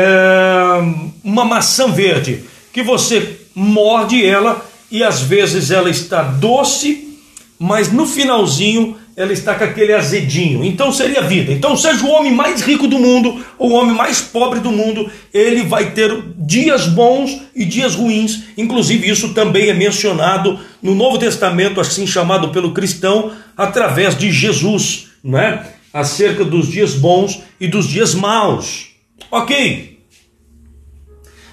uma 1.24 1.46
maçã 1.46 1.88
verde, 1.88 2.44
que 2.74 2.82
você 2.82 3.40
morde 3.54 4.26
ela 4.26 4.66
e 4.92 5.04
às 5.04 5.22
vezes 5.22 5.72
ela 5.72 5.90
está 5.90 6.22
doce, 6.22 7.18
mas 7.60 7.92
no 7.92 8.06
finalzinho 8.06 8.98
ela 9.16 9.32
está 9.32 9.56
com 9.56 9.64
aquele 9.64 9.94
azedinho. 9.94 10.64
Então 10.64 10.92
seria 10.92 11.22
vida. 11.22 11.52
Então, 11.52 11.78
seja 11.78 12.06
o 12.06 12.10
homem 12.10 12.34
mais 12.34 12.62
rico 12.62 12.88
do 12.88 13.00
mundo 13.00 13.44
ou 13.58 13.72
o 13.72 13.74
homem 13.74 13.96
mais 13.96 14.20
pobre 14.20 14.60
do 14.60 14.72
mundo, 14.72 15.10
ele 15.34 15.64
vai 15.64 15.92
ter 15.92 16.12
dias 16.38 16.88
bons 16.88 17.42
e 17.56 17.64
dias 17.64 17.96
ruins. 17.96 18.44
Inclusive, 18.58 19.10
isso 19.10 19.34
também 19.34 19.70
é 19.70 19.74
mencionado 19.74 20.60
no 20.82 20.94
Novo 20.94 21.18
Testamento, 21.18 21.80
assim 21.80 22.06
chamado 22.06 22.50
pelo 22.50 22.74
cristão, 22.74 23.32
através 23.56 24.18
de 24.18 24.32
Jesus, 24.32 25.08
não 25.24 25.40
é? 25.40 25.66
Acerca 25.94 26.44
dos 26.44 26.70
dias 26.70 26.94
bons 26.94 27.42
e 27.60 27.68
dos 27.68 27.88
dias 27.88 28.14
maus. 28.14 28.88
Ok. 29.32 29.95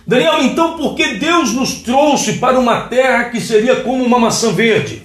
Daniel, 0.07 0.43
então 0.43 0.77
por 0.77 0.95
que 0.95 1.15
Deus 1.15 1.53
nos 1.53 1.75
trouxe 1.75 2.35
para 2.35 2.59
uma 2.59 2.83
terra 2.83 3.25
que 3.25 3.41
seria 3.41 3.77
como 3.77 4.05
uma 4.05 4.19
maçã 4.19 4.53
verde? 4.53 5.03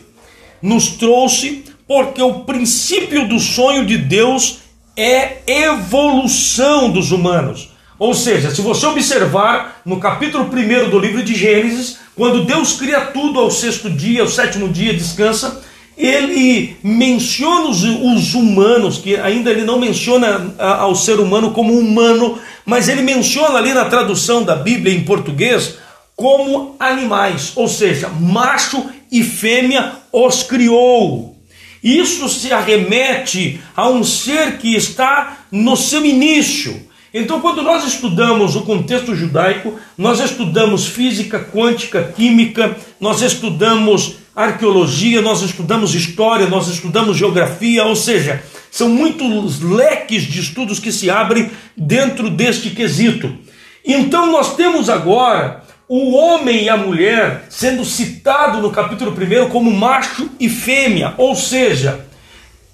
Nos 0.61 0.87
trouxe 0.87 1.63
porque 1.87 2.21
o 2.21 2.41
princípio 2.41 3.27
do 3.27 3.39
sonho 3.39 3.85
de 3.85 3.97
Deus 3.97 4.59
é 4.95 5.37
evolução 5.45 6.89
dos 6.89 7.11
humanos. 7.11 7.69
Ou 7.99 8.13
seja, 8.13 8.53
se 8.53 8.61
você 8.61 8.85
observar 8.85 9.81
no 9.85 9.99
capítulo 9.99 10.45
1 10.45 10.89
do 10.89 10.99
livro 10.99 11.23
de 11.23 11.33
Gênesis, 11.33 11.97
quando 12.15 12.45
Deus 12.45 12.73
cria 12.73 13.01
tudo 13.01 13.39
ao 13.39 13.49
sexto 13.49 13.89
dia, 13.89 14.21
ao 14.21 14.27
sétimo 14.27 14.69
dia 14.69 14.93
descansa, 14.93 15.63
ele 15.97 16.77
menciona 16.83 17.67
os, 17.67 17.83
os 17.83 18.35
humanos, 18.35 18.99
que 18.99 19.15
ainda 19.15 19.49
ele 19.49 19.63
não 19.63 19.79
menciona 19.79 20.53
ao 20.59 20.95
ser 20.95 21.19
humano 21.19 21.51
como 21.51 21.77
humano, 21.77 22.37
mas 22.63 22.87
ele 22.87 23.01
menciona 23.01 23.57
ali 23.57 23.73
na 23.73 23.85
tradução 23.85 24.43
da 24.43 24.55
Bíblia 24.55 24.93
em 24.93 25.03
português 25.03 25.77
como 26.15 26.75
animais, 26.79 27.51
ou 27.55 27.67
seja, 27.67 28.09
macho 28.09 28.85
e 29.11 29.23
fêmea 29.23 29.93
os 30.11 30.43
criou. 30.43 31.35
Isso 31.83 32.27
se 32.27 32.51
arremete 32.51 33.61
a 33.75 33.87
um 33.89 34.03
ser 34.03 34.57
que 34.57 34.75
está 34.75 35.45
no 35.51 35.75
seu 35.77 36.05
início. 36.05 36.87
Então, 37.13 37.39
quando 37.39 37.61
nós 37.61 37.85
estudamos 37.85 38.55
o 38.55 38.61
contexto 38.61 39.15
judaico, 39.15 39.79
nós 39.97 40.19
estudamos 40.19 40.87
física, 40.87 41.39
quântica, 41.39 42.13
química, 42.15 42.75
nós 42.99 43.21
estudamos 43.21 44.17
arqueologia, 44.38 45.20
nós 45.20 45.41
estudamos 45.41 45.96
história, 45.96 46.46
nós 46.46 46.67
estudamos 46.67 47.17
geografia, 47.17 47.84
ou 47.84 47.96
seja, 47.96 48.44
são 48.70 48.88
muitos 48.88 49.60
leques 49.62 50.22
de 50.22 50.39
estudos 50.39 50.77
que 50.79 50.91
se 50.91 51.10
abrem 51.10 51.50
dentro 51.75 52.29
deste 52.29 52.70
quesito. 52.70 53.36
Então, 53.84 54.32
nós 54.32 54.56
temos 54.56 54.91
agora 54.91 55.63
o 55.89 56.13
homem 56.13 56.65
e 56.65 56.70
a 56.70 56.77
mulher 56.77 57.48
sendo 57.50 57.84
citado 57.84 58.62
no 58.62 58.70
capítulo 58.70 59.12
1 59.12 59.50
como 59.50 59.72
macho 59.72 60.29
e 60.39 60.48
fêmea, 60.48 61.15
ou 61.17 61.36
seja, 61.36 62.06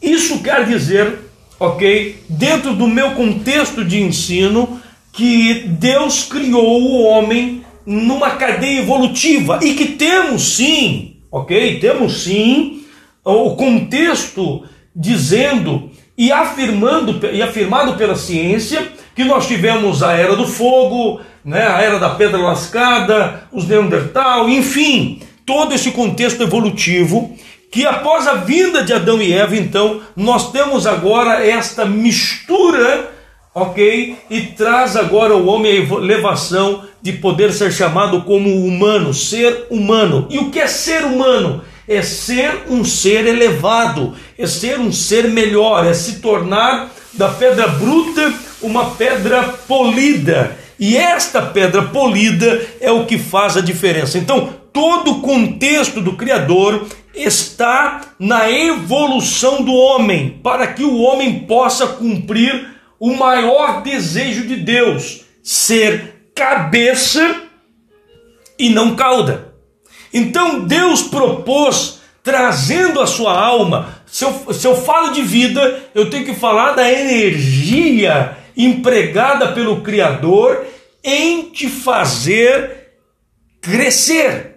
isso 0.01 0.39
quer 0.39 0.65
dizer, 0.65 1.17
ok, 1.57 2.17
dentro 2.27 2.73
do 2.73 2.89
meu 2.89 3.11
contexto 3.11 3.85
de 3.85 4.01
ensino, 4.01 4.81
que 5.13 5.63
Deus 5.65 6.23
criou 6.23 6.81
o 6.81 7.03
homem 7.03 7.63
numa 7.85 8.31
cadeia 8.31 8.81
evolutiva 8.81 9.59
e 9.61 9.75
que 9.75 9.85
temos 9.85 10.55
sim, 10.55 11.12
ok, 11.33 11.79
temos 11.79 12.23
sim 12.23 12.85
o 13.25 13.55
contexto 13.55 14.63
dizendo 14.95 15.89
e 16.15 16.31
afirmando 16.31 17.27
e 17.33 17.41
afirmado 17.41 17.97
pela 17.97 18.15
ciência 18.15 18.87
que 19.15 19.23
nós 19.23 19.47
tivemos 19.47 20.03
a 20.03 20.13
era 20.13 20.35
do 20.35 20.47
fogo, 20.47 21.21
né, 21.43 21.67
a 21.67 21.81
era 21.81 21.97
da 21.97 22.11
pedra 22.11 22.37
lascada, 22.37 23.47
os 23.51 23.67
Neandertal, 23.67 24.47
enfim, 24.47 25.23
todo 25.43 25.73
esse 25.73 25.89
contexto 25.89 26.43
evolutivo 26.43 27.35
que 27.71 27.83
após 27.87 28.27
a 28.27 28.35
vinda 28.35 28.83
de 28.83 28.93
Adão 28.93 29.19
e 29.19 29.33
Eva, 29.33 29.55
então, 29.55 30.01
nós 30.15 30.51
temos 30.51 30.85
agora 30.85 31.43
esta 31.43 31.83
mistura, 31.83 33.11
ok? 33.53 34.17
E 34.29 34.41
traz 34.41 34.95
agora 34.95 35.35
o 35.35 35.45
homem 35.45 35.71
a 35.71 35.95
elevação 35.95 36.83
de 37.01 37.13
poder 37.13 37.51
ser 37.51 37.71
chamado 37.71 38.21
como 38.23 38.65
humano, 38.65 39.13
ser 39.13 39.67
humano. 39.69 40.27
E 40.29 40.39
o 40.39 40.49
que 40.49 40.59
é 40.59 40.67
ser 40.67 41.03
humano? 41.03 41.61
É 41.87 42.01
ser 42.01 42.63
um 42.69 42.83
ser 42.85 43.25
elevado, 43.27 44.13
é 44.37 44.47
ser 44.47 44.79
um 44.79 44.91
ser 44.91 45.27
melhor, 45.27 45.85
é 45.85 45.93
se 45.93 46.19
tornar 46.19 46.89
da 47.13 47.29
pedra 47.29 47.67
bruta 47.67 48.33
uma 48.61 48.91
pedra 48.91 49.43
polida. 49.67 50.57
E 50.79 50.97
esta 50.97 51.41
pedra 51.41 51.83
polida 51.83 52.61
é 52.79 52.91
o 52.91 53.05
que 53.05 53.17
faz 53.17 53.57
a 53.57 53.61
diferença. 53.61 54.17
Então, 54.17 54.53
todo 54.71 55.11
o 55.11 55.21
contexto 55.21 56.01
do 56.01 56.13
Criador 56.13 56.87
está 57.13 58.01
na 58.17 58.49
evolução 58.49 59.61
do 59.61 59.73
homem, 59.73 60.39
para 60.41 60.67
que 60.67 60.83
o 60.83 60.99
homem 60.99 61.41
possa 61.41 61.85
cumprir 61.85 62.73
o 62.99 63.15
maior 63.15 63.81
desejo 63.81 64.47
de 64.47 64.55
Deus: 64.57 65.25
ser 65.41 66.29
cabeça 66.35 67.43
e 68.57 68.69
não 68.69 68.95
cauda. 68.95 69.53
Então, 70.13 70.61
Deus 70.61 71.01
propôs 71.01 72.01
trazendo 72.21 73.01
a 73.01 73.07
sua 73.07 73.37
alma. 73.37 74.01
Se 74.05 74.23
eu, 74.23 74.53
se 74.53 74.65
eu 74.65 74.75
falo 74.75 75.11
de 75.11 75.21
vida, 75.21 75.81
eu 75.93 76.09
tenho 76.09 76.25
que 76.25 76.33
falar 76.33 76.73
da 76.73 76.91
energia 76.91 78.37
empregada 78.55 79.51
pelo 79.51 79.81
Criador 79.81 80.65
em 81.03 81.49
te 81.49 81.67
fazer 81.67 82.91
crescer. 83.59 84.53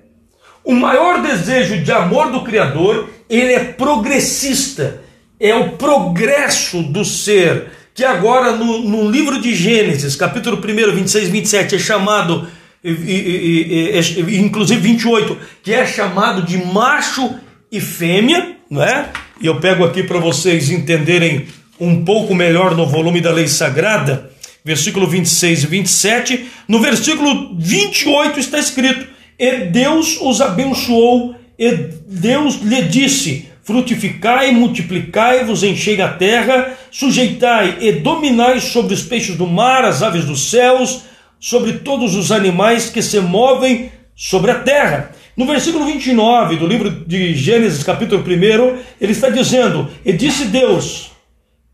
O 0.63 0.75
maior 0.75 1.23
desejo 1.23 1.83
de 1.83 1.93
amor 1.93 2.31
do 2.31 2.43
Criador, 2.43 3.09
ele 3.31 3.53
é 3.53 3.65
progressista, 3.65 5.03
é 5.39 5.55
o 5.55 5.73
progresso 5.73 6.83
do 6.83 7.05
ser, 7.05 7.71
que 7.97 8.05
agora 8.05 8.55
no, 8.55 8.83
no 8.83 9.11
livro 9.11 9.41
de 9.41 9.55
Gênesis, 9.55 10.15
capítulo 10.15 10.59
1, 10.59 10.95
26 10.95 11.31
27, 11.31 11.77
é 11.77 11.79
chamado, 11.79 12.47
e, 12.85 12.91
e, 12.91 13.99
e, 13.99 14.39
inclusive 14.39 14.79
28, 14.79 15.39
que 15.63 15.73
é 15.73 15.87
chamado 15.87 16.43
de 16.43 16.59
macho 16.59 17.35
e 17.73 17.81
fêmea, 17.81 18.55
não 18.71 18.83
é? 18.83 19.09
E 19.41 19.47
eu 19.47 19.59
pego 19.61 19.83
aqui 19.83 20.03
para 20.03 20.19
vocês 20.19 20.71
entenderem 20.71 21.47
um 21.81 22.05
pouco 22.05 22.35
melhor 22.35 22.77
no 22.77 22.87
volume 22.87 23.23
da 23.23 23.33
Lei 23.33 23.49
Sagrada, 23.49 24.31
versículo 24.63 25.07
26 25.07 25.65
e 25.65 25.67
27. 25.67 26.47
No 26.69 26.81
versículo 26.81 27.57
28 27.59 28.39
está 28.39 28.59
escrito: 28.59 29.07
E 29.39 29.71
Deus 29.71 30.19
os 30.21 30.43
abençoou, 30.43 31.35
e 31.59 31.73
Deus 32.07 32.61
lhe 32.61 32.83
disse: 32.83 33.46
Frutificai, 33.67 34.53
multiplicai-vos, 34.53 35.65
enchei 35.65 36.01
a 36.01 36.07
terra, 36.07 36.79
sujeitai 36.89 37.79
e 37.81 37.91
dominai 37.91 38.61
sobre 38.61 38.95
os 38.95 39.03
peixes 39.03 39.35
do 39.35 39.45
mar, 39.45 39.85
as 39.85 40.05
aves 40.05 40.25
dos 40.25 40.51
céus, 40.51 41.03
sobre 41.41 41.73
todos 41.81 42.15
os 42.15 42.31
animais 42.31 42.89
que 42.89 43.03
se 43.03 43.19
movem 43.19 43.91
sobre 44.15 44.53
a 44.53 44.61
terra. 44.61 45.11
No 45.37 45.47
versículo 45.47 45.85
29 45.85 46.55
do 46.55 46.65
livro 46.65 46.91
de 46.91 47.35
Gênesis, 47.35 47.83
capítulo 47.83 48.23
1, 48.23 48.79
ele 49.01 49.11
está 49.11 49.31
dizendo: 49.31 49.91
E 50.05 50.13
disse 50.13 50.45
Deus 50.45 51.11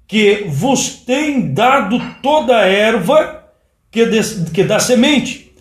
que 0.08 0.46
vos 0.48 0.88
tem 1.04 1.52
dado 1.52 2.00
toda 2.22 2.56
a 2.56 2.64
erva 2.64 3.44
que, 3.90 4.06
que 4.54 4.64
dá 4.64 4.80
semente, 4.80 5.52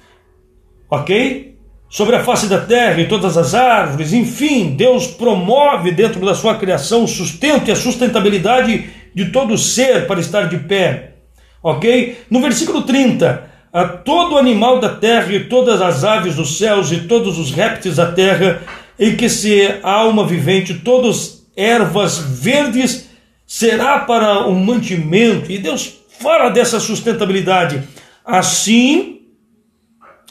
ok? 0.89 1.50
Sobre 1.91 2.15
a 2.15 2.23
face 2.23 2.47
da 2.47 2.57
terra 2.57 3.01
e 3.01 3.07
todas 3.09 3.35
as 3.35 3.53
árvores, 3.53 4.13
enfim, 4.13 4.75
Deus 4.77 5.07
promove 5.07 5.91
dentro 5.91 6.25
da 6.25 6.33
sua 6.33 6.55
criação 6.55 7.03
o 7.03 7.07
sustento 7.07 7.67
e 7.67 7.71
a 7.73 7.75
sustentabilidade 7.75 8.89
de 9.13 9.25
todo 9.25 9.57
ser 9.57 10.07
para 10.07 10.21
estar 10.21 10.47
de 10.47 10.57
pé, 10.59 11.15
ok? 11.61 12.17
No 12.29 12.39
versículo 12.39 12.83
30, 12.83 13.43
a 13.73 13.83
todo 13.83 14.37
animal 14.37 14.79
da 14.79 14.87
terra 14.87 15.33
e 15.33 15.49
todas 15.49 15.81
as 15.81 16.05
aves 16.05 16.35
dos 16.35 16.57
céus 16.57 16.93
e 16.93 17.01
todos 17.01 17.37
os 17.37 17.51
répteis 17.51 17.97
da 17.97 18.09
terra, 18.09 18.61
em 18.97 19.17
que 19.17 19.27
se 19.27 19.79
alma 19.83 20.25
vivente, 20.25 20.75
todas 20.75 21.45
ervas 21.57 22.17
verdes, 22.19 23.09
será 23.45 23.99
para 23.99 24.47
o 24.47 24.55
mantimento. 24.55 25.51
E 25.51 25.57
Deus 25.57 25.93
fala 26.21 26.47
dessa 26.51 26.79
sustentabilidade. 26.79 27.83
Assim, 28.25 29.23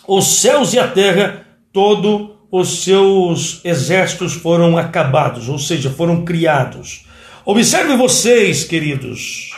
os 0.09 0.41
céus 0.41 0.73
e 0.73 0.79
a 0.79 0.89
terra, 0.89 1.40
todos 1.73 2.31
os 2.51 2.83
seus 2.83 3.61
exércitos 3.65 4.35
foram 4.35 4.77
acabados, 4.77 5.49
ou 5.49 5.59
seja, 5.59 5.91
foram 5.91 6.25
criados. 6.25 7.07
Observe 7.45 7.97
vocês, 7.97 8.65
queridos, 8.65 9.55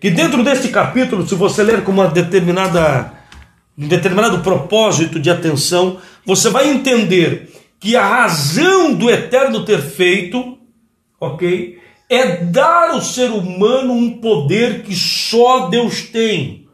que 0.00 0.10
dentro 0.10 0.44
deste 0.44 0.68
capítulo, 0.68 1.26
se 1.26 1.34
você 1.34 1.62
ler 1.62 1.82
com 1.82 1.92
uma 1.92 2.08
determinada 2.08 3.18
um 3.76 3.86
determinado 3.86 4.40
propósito 4.40 5.20
de 5.20 5.30
atenção, 5.30 6.00
você 6.26 6.50
vai 6.50 6.68
entender 6.68 7.48
que 7.78 7.94
a 7.94 8.04
razão 8.04 8.92
do 8.92 9.08
eterno 9.08 9.64
ter 9.64 9.80
feito, 9.80 10.58
OK, 11.20 11.78
é 12.10 12.44
dar 12.44 12.90
ao 12.90 13.00
ser 13.00 13.30
humano 13.30 13.92
um 13.92 14.18
poder 14.18 14.82
que 14.82 14.96
só 14.96 15.68
Deus 15.68 16.02
tem. 16.02 16.66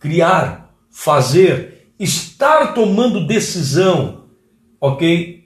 Criar, 0.00 0.74
fazer, 0.90 1.79
estar 2.00 2.72
tomando 2.72 3.26
decisão, 3.26 4.24
OK? 4.80 5.38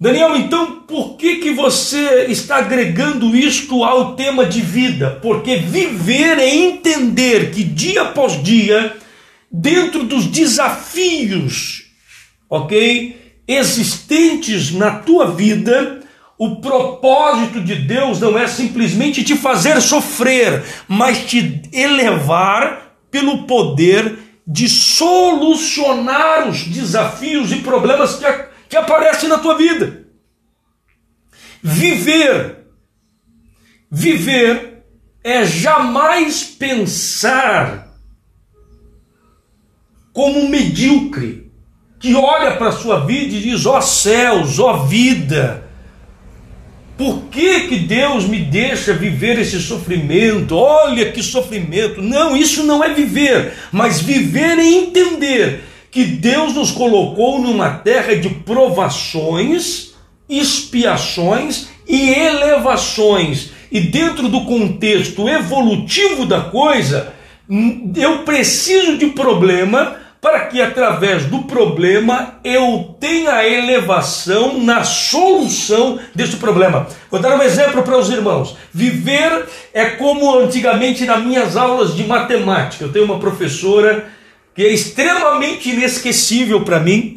Daniel, 0.00 0.36
então 0.36 0.80
por 0.80 1.16
que, 1.16 1.36
que 1.36 1.50
você 1.52 2.26
está 2.28 2.56
agregando 2.56 3.36
isto 3.36 3.84
ao 3.84 4.16
tema 4.16 4.46
de 4.46 4.62
vida? 4.62 5.18
Porque 5.22 5.56
viver 5.56 6.38
é 6.38 6.54
entender 6.54 7.50
que 7.50 7.62
dia 7.62 8.02
após 8.02 8.42
dia, 8.42 8.96
dentro 9.52 10.04
dos 10.04 10.26
desafios, 10.26 11.84
ok? 12.48 13.16
Existentes 13.46 14.72
na 14.72 14.98
tua 14.98 15.30
vida, 15.30 16.00
o 16.38 16.56
propósito 16.56 17.60
de 17.60 17.74
Deus 17.74 18.20
não 18.20 18.38
é 18.38 18.46
simplesmente 18.46 19.22
te 19.22 19.34
fazer 19.34 19.80
sofrer, 19.80 20.62
mas 20.88 21.24
te 21.24 21.62
elevar 21.72 22.96
pelo 23.10 23.44
poder 23.44 24.25
de 24.46 24.68
solucionar 24.68 26.48
os 26.48 26.64
desafios 26.64 27.50
e 27.50 27.56
problemas 27.56 28.14
que 28.16 28.24
que 28.68 28.76
aparece 28.76 29.26
na 29.28 29.38
tua 29.38 29.56
vida. 29.56 30.06
Viver. 31.62 32.66
Viver 33.90 34.84
é 35.22 35.44
jamais 35.44 36.44
pensar 36.44 37.94
como 40.12 40.48
medíocre, 40.48 41.52
que 41.98 42.14
olha 42.14 42.56
para 42.56 42.68
a 42.68 42.72
sua 42.72 43.06
vida 43.06 43.34
e 43.34 43.42
diz: 43.42 43.66
ó 43.66 43.78
oh 43.78 43.82
céus, 43.82 44.58
ó 44.58 44.74
oh 44.74 44.86
vida, 44.86 45.65
por 46.96 47.24
que, 47.24 47.68
que 47.68 47.76
Deus 47.80 48.24
me 48.24 48.38
deixa 48.38 48.94
viver 48.94 49.38
esse 49.38 49.60
sofrimento? 49.60 50.56
Olha 50.56 51.12
que 51.12 51.22
sofrimento. 51.22 52.00
Não, 52.00 52.34
isso 52.34 52.64
não 52.64 52.82
é 52.82 52.94
viver, 52.94 53.52
mas 53.70 54.00
viver 54.00 54.58
é 54.58 54.64
entender 54.64 55.60
que 55.90 56.04
Deus 56.04 56.54
nos 56.54 56.70
colocou 56.70 57.38
numa 57.38 57.70
terra 57.70 58.16
de 58.16 58.30
provações, 58.30 59.94
expiações 60.28 61.68
e 61.86 62.08
elevações. 62.10 63.50
E 63.70 63.80
dentro 63.80 64.28
do 64.28 64.44
contexto 64.44 65.28
evolutivo 65.28 66.24
da 66.24 66.40
coisa, 66.40 67.12
eu 67.94 68.20
preciso 68.20 68.96
de 68.96 69.08
problema 69.08 69.96
para 70.26 70.46
que 70.46 70.60
através 70.60 71.26
do 71.26 71.44
problema 71.44 72.40
eu 72.42 72.96
tenha 72.98 73.46
elevação 73.46 74.60
na 74.60 74.82
solução 74.82 76.00
desse 76.12 76.34
problema. 76.34 76.88
Vou 77.08 77.20
dar 77.20 77.38
um 77.38 77.42
exemplo 77.44 77.80
para 77.84 77.96
os 77.96 78.10
irmãos. 78.10 78.56
Viver 78.74 79.44
é 79.72 79.84
como 79.90 80.36
antigamente 80.36 81.04
nas 81.04 81.22
minhas 81.22 81.56
aulas 81.56 81.94
de 81.94 82.02
matemática. 82.02 82.84
Eu 82.84 82.92
tenho 82.92 83.04
uma 83.04 83.20
professora 83.20 84.08
que 84.52 84.66
é 84.66 84.72
extremamente 84.72 85.70
inesquecível 85.70 86.62
para 86.62 86.80
mim, 86.80 87.16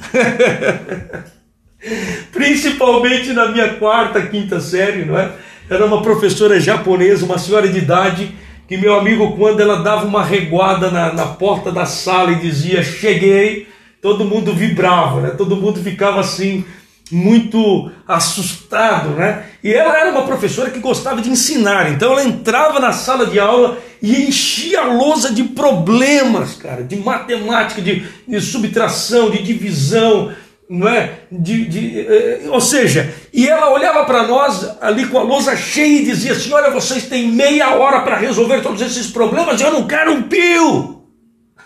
principalmente 2.31 3.33
na 3.33 3.47
minha 3.47 3.73
quarta, 3.73 4.21
quinta 4.21 4.61
série, 4.61 5.03
não 5.03 5.17
é? 5.17 5.31
Era 5.67 5.83
uma 5.83 6.03
professora 6.03 6.59
japonesa, 6.59 7.25
uma 7.25 7.39
senhora 7.39 7.67
de 7.67 7.79
idade, 7.79 8.35
que 8.69 8.77
meu 8.77 8.93
amigo, 8.93 9.35
quando 9.35 9.61
ela 9.61 9.81
dava 9.81 10.05
uma 10.05 10.23
reguada 10.23 10.91
na, 10.91 11.11
na 11.11 11.25
porta 11.25 11.71
da 11.71 11.87
sala 11.87 12.33
e 12.33 12.35
dizia 12.35 12.83
cheguei, 12.83 13.67
todo 13.99 14.23
mundo 14.23 14.53
vibrava, 14.53 15.21
né? 15.21 15.29
todo 15.31 15.55
mundo 15.55 15.81
ficava 15.81 16.19
assim, 16.19 16.63
muito 17.11 17.89
assustado, 18.07 19.09
né? 19.09 19.47
E 19.63 19.73
ela 19.73 19.97
era 19.97 20.11
uma 20.11 20.21
professora 20.21 20.69
que 20.69 20.77
gostava 20.77 21.19
de 21.19 21.31
ensinar, 21.31 21.91
então 21.91 22.11
ela 22.11 22.23
entrava 22.23 22.79
na 22.79 22.93
sala 22.93 23.25
de 23.25 23.39
aula 23.39 23.79
e 24.03 24.27
enchia 24.27 24.81
a 24.81 24.93
lousa 24.93 25.33
de 25.33 25.45
problemas, 25.45 26.53
cara, 26.53 26.83
de 26.83 26.95
matemática, 26.95 27.81
de, 27.81 28.05
de 28.27 28.39
subtração, 28.39 29.31
de 29.31 29.41
divisão, 29.41 30.31
não 30.69 30.87
é? 30.87 31.21
De, 31.31 31.65
de, 31.65 31.99
eh, 32.01 32.41
ou 32.47 32.61
seja, 32.61 33.11
e 33.33 33.47
ela 33.47 33.71
olhava 33.71 34.05
para 34.05 34.27
nós 34.27 34.77
ali 34.79 35.07
com 35.07 35.17
a 35.17 35.23
lousa 35.23 35.57
cheia 35.57 36.01
e 36.01 36.05
dizia: 36.05 36.35
Senhora, 36.35 36.69
vocês 36.69 37.07
têm 37.07 37.31
meia 37.31 37.75
hora 37.75 38.01
para 38.01 38.17
resolver 38.17 38.61
todos 38.61 38.81
esses 38.81 39.07
problemas, 39.07 39.59
eu 39.59 39.73
não 39.73 39.87
quero 39.87 40.13
um 40.13 40.23
pio. 40.23 41.03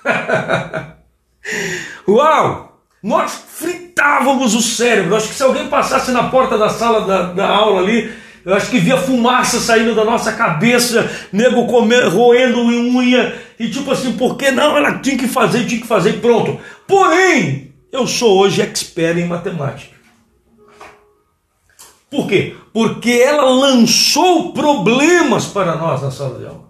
Uau! 2.08 2.72
Nós 3.02 3.44
fritávamos 3.50 4.56
o 4.56 4.62
cérebro. 4.62 5.18
Acho 5.18 5.28
que 5.28 5.36
se 5.36 5.44
alguém 5.44 5.68
passasse 5.68 6.12
na 6.12 6.30
porta 6.30 6.58
da 6.58 6.70
sala 6.70 7.02
da, 7.02 7.34
da 7.34 7.48
aula 7.48 7.82
ali, 7.82 8.10
eu 8.46 8.54
acho 8.54 8.70
que 8.70 8.80
via 8.80 8.96
fumaça 8.96 9.60
saindo 9.60 9.94
da 9.94 10.06
nossa 10.06 10.32
cabeça, 10.32 11.12
nego 11.34 11.68
comer, 11.68 12.08
roendo 12.08 12.62
unha, 12.62 13.36
e 13.60 13.70
tipo 13.70 13.92
assim, 13.92 14.14
por 14.14 14.38
que 14.38 14.52
não? 14.52 14.78
Ela 14.78 15.00
tinha 15.00 15.18
que 15.18 15.28
fazer, 15.28 15.66
tinha 15.66 15.82
que 15.82 15.88
fazer 15.88 16.22
pronto. 16.22 16.58
Porém, 16.88 17.73
eu 17.94 18.08
sou 18.08 18.40
hoje 18.40 18.60
expert 18.60 19.20
em 19.20 19.28
matemática. 19.28 19.96
Por 22.10 22.28
quê? 22.28 22.56
Porque 22.74 23.12
ela 23.12 23.50
lançou 23.50 24.52
problemas 24.52 25.46
para 25.46 25.76
nós 25.76 26.02
na 26.02 26.10
sala 26.10 26.40
de 26.40 26.46
aula. 26.48 26.70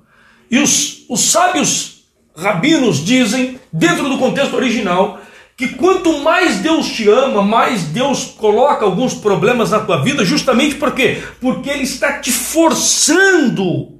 E 0.51 0.59
os, 0.59 1.05
os 1.09 1.21
sábios 1.31 2.03
rabinos 2.36 3.03
dizem, 3.03 3.57
dentro 3.71 4.09
do 4.09 4.17
contexto 4.17 4.55
original, 4.55 5.19
que 5.55 5.69
quanto 5.69 6.19
mais 6.19 6.57
Deus 6.57 6.88
te 6.88 7.07
ama, 7.09 7.41
mais 7.41 7.83
Deus 7.83 8.25
coloca 8.25 8.83
alguns 8.83 9.13
problemas 9.13 9.71
na 9.71 9.79
tua 9.79 10.03
vida, 10.03 10.25
justamente 10.25 10.75
por 10.75 10.93
quê? 10.93 11.23
Porque 11.39 11.69
Ele 11.69 11.83
está 11.83 12.19
te 12.19 12.31
forçando 12.31 13.99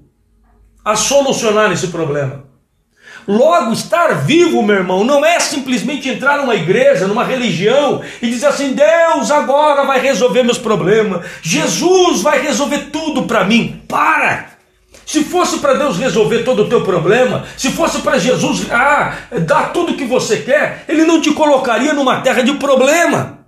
a 0.84 0.96
solucionar 0.98 1.72
esse 1.72 1.88
problema. 1.88 2.44
Logo, 3.28 3.72
estar 3.72 4.26
vivo, 4.26 4.62
meu 4.62 4.76
irmão, 4.76 5.04
não 5.04 5.24
é 5.24 5.40
simplesmente 5.40 6.10
entrar 6.10 6.38
numa 6.38 6.56
igreja, 6.56 7.08
numa 7.08 7.24
religião 7.24 8.02
e 8.22 8.28
dizer 8.28 8.48
assim: 8.48 8.74
Deus 8.74 9.32
agora 9.32 9.86
vai 9.86 10.00
resolver 10.00 10.44
meus 10.44 10.58
problemas, 10.58 11.26
Jesus 11.42 12.22
vai 12.22 12.42
resolver 12.42 12.90
tudo 12.92 13.24
para 13.24 13.44
mim. 13.44 13.82
Para! 13.88 14.54
Se 15.06 15.24
fosse 15.24 15.60
para 15.60 15.74
Deus 15.74 15.98
resolver 15.98 16.44
todo 16.44 16.64
o 16.64 16.70
teu 16.70 16.82
problema, 16.82 17.44
se 17.58 17.72
fosse 17.72 18.00
para 18.00 18.18
Jesus 18.18 18.72
ah, 18.72 19.16
dar 19.42 19.74
tudo 19.74 19.94
o 19.94 19.98
que 19.98 20.06
você 20.06 20.38
quer, 20.38 20.86
Ele 20.88 21.04
não 21.04 21.22
te 21.22 21.32
colocaria 21.32 21.94
numa 21.94 22.22
terra 22.22 22.42
de 22.42 22.54
problema. 22.54 23.40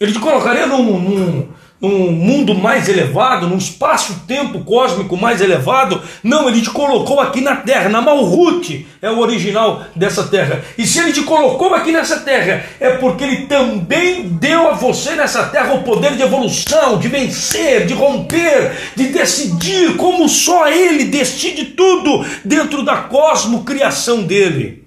Ele 0.00 0.12
te 0.12 0.18
colocaria 0.18 0.66
num, 0.66 0.98
num, 0.98 1.48
num 1.80 2.10
mundo 2.10 2.54
mais 2.54 2.88
elevado, 2.88 3.46
num 3.46 3.58
espaço-tempo 3.58 4.64
cósmico 4.64 5.16
mais 5.16 5.40
elevado. 5.40 6.00
Não, 6.22 6.48
ele 6.48 6.62
te 6.62 6.70
colocou 6.70 7.20
aqui 7.20 7.40
na 7.40 7.56
Terra, 7.56 7.88
na 7.88 8.00
Malhut 8.00 8.86
é 9.02 9.10
o 9.10 9.18
original 9.18 9.84
dessa 9.94 10.24
terra. 10.24 10.62
E 10.76 10.86
se 10.86 10.98
ele 10.98 11.12
te 11.12 11.22
colocou 11.22 11.74
aqui 11.74 11.92
nessa 11.92 12.20
terra, 12.20 12.64
é 12.80 12.96
porque 12.96 13.24
ele 13.24 13.46
também 13.46 14.28
deu 14.28 14.68
a 14.68 14.72
você 14.72 15.14
nessa 15.14 15.46
terra 15.48 15.74
o 15.74 15.82
poder 15.82 16.16
de 16.16 16.22
evolução, 16.22 16.98
de 16.98 17.08
vencer, 17.08 17.86
de 17.86 17.94
romper, 17.94 18.72
de 18.96 19.08
decidir 19.08 19.96
como 19.96 20.28
só 20.28 20.68
ele 20.68 21.04
decide 21.04 21.66
tudo 21.66 22.24
dentro 22.44 22.82
da 22.82 22.96
cosmo 22.96 23.64
criação 23.64 24.22
dele. 24.22 24.84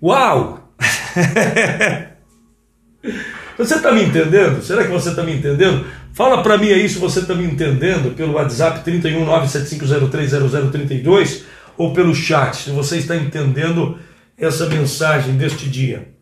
Uau! 0.00 0.60
Você 3.58 3.74
está 3.74 3.92
me 3.92 4.04
entendendo? 4.04 4.62
Será 4.62 4.84
que 4.84 4.90
você 4.90 5.10
está 5.10 5.22
me 5.22 5.34
entendendo? 5.34 5.84
Fala 6.12 6.42
para 6.42 6.56
mim 6.58 6.70
aí 6.70 6.88
se 6.88 6.98
você 6.98 7.20
está 7.20 7.34
me 7.34 7.44
entendendo 7.44 8.14
pelo 8.14 8.32
WhatsApp 8.34 8.88
31975030032 8.90 11.42
ou 11.76 11.92
pelo 11.92 12.14
chat, 12.14 12.56
se 12.56 12.70
você 12.70 12.96
está 12.98 13.16
entendendo 13.16 13.98
essa 14.36 14.66
mensagem 14.66 15.36
deste 15.36 15.68
dia. 15.68 16.14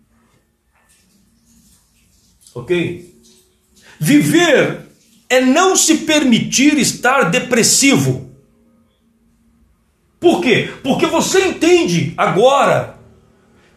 Ok? 2.54 3.14
Viver 3.98 4.86
é 5.28 5.40
não 5.40 5.76
se 5.76 5.98
permitir 5.98 6.78
estar 6.78 7.30
depressivo. 7.30 8.30
Por 10.18 10.40
quê? 10.40 10.70
Porque 10.82 11.06
você 11.06 11.46
entende 11.46 12.12
agora 12.16 12.99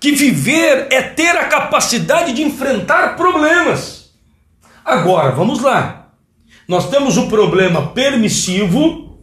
que 0.04 0.12
viver 0.12 0.88
é 0.90 1.02
ter 1.02 1.30
a 1.30 1.46
capacidade 1.46 2.34
de 2.34 2.44
enfrentar 2.44 3.16
problemas. 3.16 4.10
Agora, 4.84 5.32
vamos 5.32 5.62
lá. 5.62 6.10
Nós 6.68 6.90
temos 6.90 7.16
o 7.16 7.28
problema 7.28 7.88
permissivo, 7.88 9.18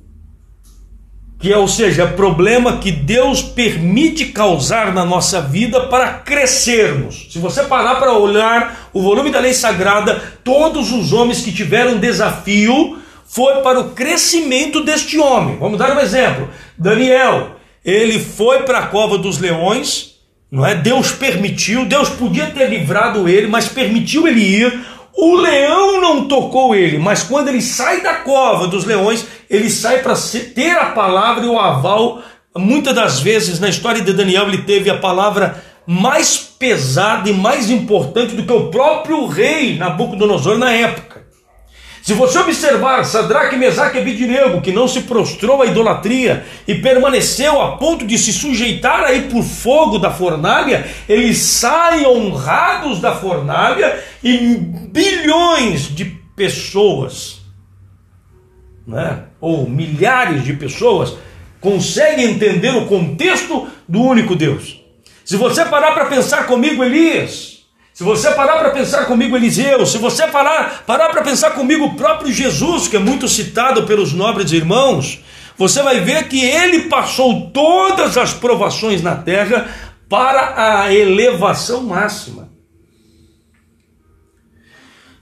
que 1.39 1.53
é, 1.53 1.59
ou 1.59 1.69
seja, 1.69 2.07
problema 2.07 2.79
que 2.79 2.91
Deus 2.91 3.43
permite 3.43 4.33
causar 4.33 4.95
na 4.95 5.05
nossa 5.05 5.43
vida 5.43 5.83
para 5.89 6.15
crescermos. 6.15 7.27
Se 7.31 7.39
você 7.39 7.65
parar 7.65 7.97
para 7.97 8.15
olhar 8.15 8.89
o 8.95 9.03
volume 9.03 9.31
da 9.31 9.39
lei 9.39 9.53
sagrada, 9.53 10.19
todos 10.43 10.93
os 10.93 11.13
homens 11.13 11.43
que 11.43 11.53
tiveram 11.53 11.99
desafio 11.99 12.99
foi 13.27 13.57
para 13.57 13.81
o 13.81 13.91
crescimento 13.91 14.83
deste 14.83 15.19
homem. 15.19 15.59
Vamos 15.59 15.79
dar 15.79 15.95
um 15.95 16.01
exemplo. 16.01 16.49
Daniel, 16.79 17.57
ele 17.85 18.19
foi 18.19 18.63
para 18.63 18.79
a 18.79 18.87
cova 18.87 19.19
dos 19.19 19.39
leões, 19.39 20.10
não 20.51 20.67
é? 20.67 20.75
Deus 20.75 21.13
permitiu, 21.13 21.85
Deus 21.85 22.09
podia 22.09 22.47
ter 22.47 22.69
livrado 22.69 23.29
ele, 23.29 23.47
mas 23.47 23.69
permitiu 23.69 24.27
ele 24.27 24.41
ir. 24.41 24.81
O 25.17 25.37
leão 25.37 26.01
não 26.01 26.27
tocou 26.27 26.75
ele, 26.75 26.99
mas 26.99 27.23
quando 27.23 27.49
ele 27.49 27.61
sai 27.61 28.01
da 28.01 28.15
cova 28.15 28.67
dos 28.67 28.85
leões, 28.85 29.27
ele 29.49 29.71
sai 29.71 29.99
para 30.03 30.15
ter 30.55 30.71
a 30.71 30.87
palavra 30.87 31.45
e 31.45 31.49
o 31.49 31.59
aval. 31.59 32.23
Muitas 32.57 32.95
das 32.95 33.21
vezes 33.21 33.61
na 33.61 33.69
história 33.69 34.01
de 34.01 34.13
Daniel 34.13 34.49
ele 34.49 34.63
teve 34.63 34.91
a 34.91 34.99
palavra 34.99 35.63
mais 35.87 36.39
pesada 36.39 37.29
e 37.29 37.33
mais 37.33 37.71
importante 37.71 38.35
do 38.35 38.45
que 38.45 38.53
o 38.53 38.69
próprio 38.69 39.27
rei 39.27 39.77
Nabucodonosor 39.77 40.59
na 40.59 40.73
época. 40.73 41.10
Se 42.03 42.15
você 42.15 42.39
observar 42.39 43.05
Sadraque, 43.05 43.57
Mesaque 43.57 43.99
e 43.99 44.01
Abidinego, 44.01 44.63
que 44.63 44.73
não 44.73 44.89
se 44.89 45.03
prostrou 45.03 45.61
à 45.61 45.67
idolatria 45.67 46.45
e 46.67 46.75
permaneceu 46.77 47.61
a 47.61 47.77
ponto 47.77 48.07
de 48.07 48.17
se 48.17 48.33
sujeitar 48.33 49.05
aí 49.05 49.29
por 49.29 49.43
fogo 49.43 49.99
da 49.99 50.11
fornalha, 50.11 50.89
eles 51.09 51.39
saem 51.39 52.07
honrados 52.07 53.01
da 53.01 53.15
fornalha 53.15 54.03
e 54.25 54.37
bilhões 54.91 55.95
de 55.95 56.07
pessoas, 56.35 57.43
né? 58.87 59.25
ou 59.39 59.69
milhares 59.69 60.43
de 60.43 60.55
pessoas, 60.55 61.15
conseguem 61.61 62.31
entender 62.31 62.75
o 62.75 62.87
contexto 62.87 63.69
do 63.87 64.01
único 64.01 64.35
Deus. 64.35 64.81
Se 65.23 65.37
você 65.37 65.67
parar 65.67 65.93
para 65.93 66.07
pensar 66.07 66.47
comigo, 66.47 66.83
Elias, 66.83 67.50
se 68.01 68.05
você 68.05 68.31
parar 68.31 68.57
para 68.57 68.71
pensar 68.71 69.05
comigo 69.05 69.37
Eliseu, 69.37 69.85
se 69.85 69.99
você 69.99 70.27
parar, 70.27 70.85
para 70.87 71.21
pensar 71.21 71.51
comigo 71.51 71.85
o 71.85 71.95
próprio 71.97 72.33
Jesus, 72.33 72.89
que 72.89 72.97
é 72.97 72.99
muito 72.99 73.29
citado 73.29 73.83
pelos 73.83 74.15
nobres 74.15 74.53
irmãos, 74.53 75.23
você 75.55 75.83
vai 75.83 76.01
ver 76.01 76.27
que 76.27 76.43
ele 76.43 76.85
passou 76.85 77.51
todas 77.51 78.17
as 78.17 78.33
provações 78.33 79.03
na 79.03 79.17
terra 79.17 79.69
para 80.09 80.81
a 80.81 80.95
elevação 80.95 81.83
máxima. 81.83 82.49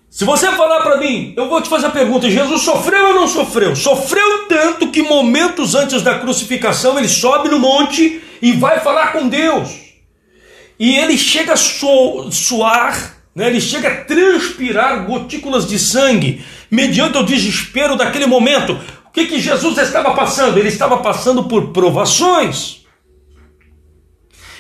Se 0.09 0.25
você 0.25 0.47
falar 0.53 0.81
para 0.83 0.99
mim, 0.99 1.35
eu 1.37 1.49
vou 1.49 1.61
te 1.61 1.69
fazer 1.69 1.87
a 1.87 1.91
pergunta: 1.91 2.31
Jesus 2.31 2.63
sofreu 2.63 3.09
ou 3.09 3.15
não 3.15 3.27
sofreu? 3.27 3.75
Sofreu 3.75 4.47
tanto 4.47 4.93
que 4.93 5.03
momentos 5.03 5.75
antes 5.75 6.01
da 6.01 6.21
crucificação 6.21 6.97
ele 6.97 7.09
sobe 7.09 7.49
no 7.49 7.59
monte 7.59 8.23
e 8.41 8.53
vai 8.53 8.79
falar 8.79 9.11
com 9.15 9.29
Deus 9.29 9.88
e 10.79 10.97
ele 10.97 11.19
chega 11.19 11.55
a 11.55 11.57
suar, 11.57 13.17
né? 13.35 13.49
ele 13.49 13.61
chega 13.61 13.89
a 13.89 14.05
transpirar 14.05 15.05
gotículas 15.05 15.67
de 15.67 15.79
sangue, 15.79 16.45
mediante 16.71 17.19
o 17.19 17.25
desespero 17.25 17.97
daquele 17.97 18.27
momento. 18.27 18.79
O 19.07 19.11
que, 19.11 19.27
que 19.27 19.41
Jesus 19.41 19.77
estava 19.79 20.15
passando? 20.15 20.59
Ele 20.59 20.69
estava 20.69 20.99
passando 20.99 21.45
por 21.45 21.73
provações. 21.73 22.87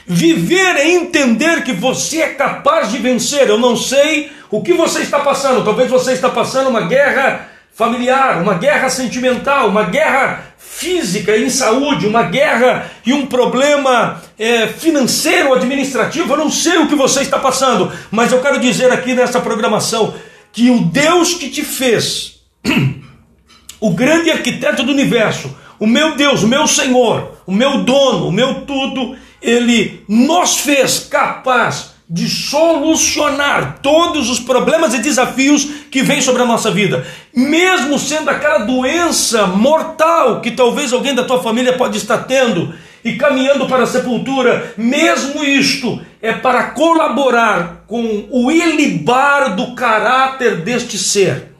Viver 0.06 0.76
é 0.76 0.88
entender 0.88 1.62
que 1.62 1.72
você 1.72 2.22
é 2.22 2.28
capaz 2.30 2.90
de 2.90 2.98
vencer. 2.98 3.46
Eu 3.48 3.58
não 3.58 3.76
sei 3.76 4.32
o 4.50 4.62
que 4.62 4.72
você 4.72 5.02
está 5.02 5.20
passando. 5.20 5.62
Talvez 5.62 5.90
você 5.90 6.12
está 6.12 6.30
passando 6.30 6.70
uma 6.70 6.80
guerra 6.80 7.46
familiar, 7.74 8.42
uma 8.42 8.54
guerra 8.54 8.88
sentimental, 8.88 9.68
uma 9.68 9.84
guerra 9.84 10.47
física 10.70 11.36
em 11.36 11.50
saúde, 11.50 12.06
uma 12.06 12.22
guerra 12.24 12.90
e 13.04 13.12
um 13.12 13.26
problema 13.26 14.22
é, 14.38 14.68
financeiro, 14.68 15.52
administrativo, 15.52 16.32
eu 16.32 16.36
não 16.36 16.50
sei 16.50 16.78
o 16.78 16.86
que 16.86 16.94
você 16.94 17.22
está 17.22 17.38
passando, 17.38 17.90
mas 18.10 18.30
eu 18.30 18.40
quero 18.40 18.60
dizer 18.60 18.92
aqui 18.92 19.14
nessa 19.14 19.40
programação 19.40 20.14
que 20.52 20.70
o 20.70 20.80
Deus 20.80 21.34
que 21.34 21.48
te 21.48 21.64
fez, 21.64 22.40
o 23.80 23.90
grande 23.92 24.30
arquiteto 24.30 24.82
do 24.82 24.92
universo, 24.92 25.56
o 25.80 25.86
meu 25.86 26.14
Deus, 26.14 26.42
o 26.42 26.48
meu 26.48 26.66
Senhor, 26.66 27.32
o 27.46 27.52
meu 27.52 27.82
dono, 27.82 28.28
o 28.28 28.32
meu 28.32 28.62
tudo, 28.62 29.16
ele 29.40 30.04
nos 30.08 30.58
fez 30.58 31.00
capaz 31.00 31.94
de 32.08 32.28
solucionar 32.28 33.80
todos 33.82 34.30
os 34.30 34.40
problemas 34.40 34.94
e 34.94 34.98
desafios 34.98 35.64
que 35.90 36.02
vêm 36.02 36.22
sobre 36.22 36.40
a 36.40 36.46
nossa 36.46 36.70
vida, 36.70 37.06
mesmo 37.34 37.98
sendo 37.98 38.30
aquela 38.30 38.60
doença 38.60 39.46
mortal 39.46 40.40
que 40.40 40.52
talvez 40.52 40.92
alguém 40.92 41.14
da 41.14 41.24
tua 41.24 41.42
família 41.42 41.76
pode 41.76 41.98
estar 41.98 42.18
tendo 42.24 42.74
e 43.04 43.16
caminhando 43.16 43.66
para 43.66 43.82
a 43.82 43.86
sepultura, 43.86 44.72
mesmo 44.76 45.44
isto 45.44 46.00
é 46.20 46.32
para 46.32 46.70
colaborar 46.70 47.84
com 47.86 48.26
o 48.30 48.50
ilibar 48.50 49.54
do 49.54 49.74
caráter 49.74 50.62
deste 50.62 50.96
ser. 50.96 51.52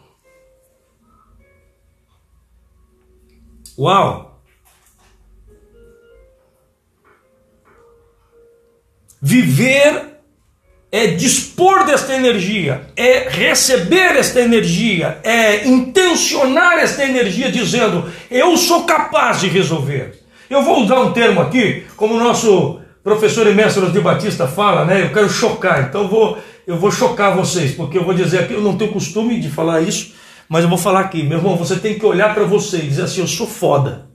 Uau! 3.79 4.41
Viver 9.21 10.18
é 10.91 11.09
dispor 11.09 11.85
desta 11.85 12.15
energia, 12.15 12.87
é 12.97 13.29
receber 13.29 14.17
esta 14.17 14.41
energia, 14.41 15.19
é 15.23 15.67
intencionar 15.67 16.79
esta 16.79 17.05
energia 17.05 17.53
dizendo: 17.53 18.11
eu 18.31 18.57
sou 18.57 18.85
capaz 18.85 19.41
de 19.41 19.49
resolver. 19.49 20.19
Eu 20.49 20.63
vou 20.63 20.83
usar 20.83 21.01
um 21.01 21.13
termo 21.13 21.43
aqui, 21.43 21.85
como 21.95 22.15
o 22.15 22.19
nosso 22.19 22.81
professor 23.05 23.47
e 23.47 23.55
mestre 23.55 23.91
de 23.91 24.01
Batista 24.01 24.49
fala, 24.49 24.85
né? 24.85 25.03
Eu 25.03 25.13
quero 25.13 25.29
chocar, 25.29 25.89
então 25.89 26.09
vou, 26.09 26.39
eu 26.67 26.79
vou 26.79 26.91
chocar 26.91 27.37
vocês, 27.37 27.75
porque 27.75 27.99
eu 27.99 28.05
vou 28.05 28.15
dizer 28.15 28.41
aqui, 28.41 28.55
eu 28.55 28.63
não 28.63 28.77
tenho 28.77 28.93
costume 28.93 29.39
de 29.39 29.51
falar 29.51 29.83
isso, 29.83 30.15
mas 30.49 30.63
eu 30.63 30.71
vou 30.71 30.79
falar 30.79 31.01
aqui, 31.01 31.23
meu 31.23 31.39
irmão, 31.39 31.57
você 31.57 31.77
tem 31.77 31.99
que 31.99 32.07
olhar 32.07 32.35
para 32.35 32.45
você 32.45 32.79
e 32.79 32.89
dizer 32.89 33.03
assim: 33.03 33.21
eu 33.21 33.27
sou 33.27 33.47
foda. 33.47 34.09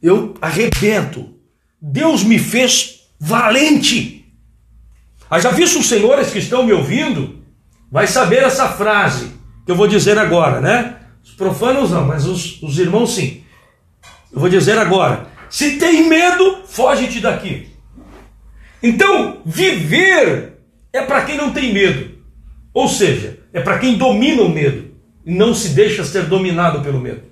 Eu 0.00 0.34
arrebento. 0.40 1.34
Deus 1.82 2.22
me 2.22 2.38
fez 2.38 3.00
valente. 3.18 4.19
Haja 5.30 5.50
visto 5.52 5.78
os 5.78 5.88
senhores 5.88 6.30
que 6.30 6.38
estão 6.38 6.64
me 6.64 6.72
ouvindo, 6.72 7.44
vai 7.90 8.06
saber 8.08 8.42
essa 8.42 8.68
frase 8.68 9.30
que 9.64 9.70
eu 9.70 9.76
vou 9.76 9.86
dizer 9.86 10.18
agora, 10.18 10.60
né? 10.60 10.96
Os 11.22 11.30
profanos 11.30 11.92
não, 11.92 12.04
mas 12.04 12.26
os, 12.26 12.60
os 12.60 12.78
irmãos 12.78 13.14
sim. 13.14 13.44
Eu 14.32 14.40
vou 14.40 14.48
dizer 14.48 14.76
agora: 14.76 15.28
se 15.48 15.76
tem 15.76 16.08
medo, 16.08 16.62
foge-te 16.66 17.20
daqui. 17.20 17.68
Então, 18.82 19.38
viver 19.44 20.58
é 20.92 21.02
para 21.02 21.22
quem 21.22 21.36
não 21.36 21.52
tem 21.52 21.72
medo. 21.72 22.18
Ou 22.72 22.88
seja, 22.88 23.38
é 23.52 23.60
para 23.60 23.78
quem 23.78 23.96
domina 23.96 24.42
o 24.42 24.48
medo 24.48 24.90
e 25.24 25.32
não 25.32 25.54
se 25.54 25.70
deixa 25.70 26.04
ser 26.04 26.24
dominado 26.24 26.80
pelo 26.80 27.00
medo. 27.00 27.22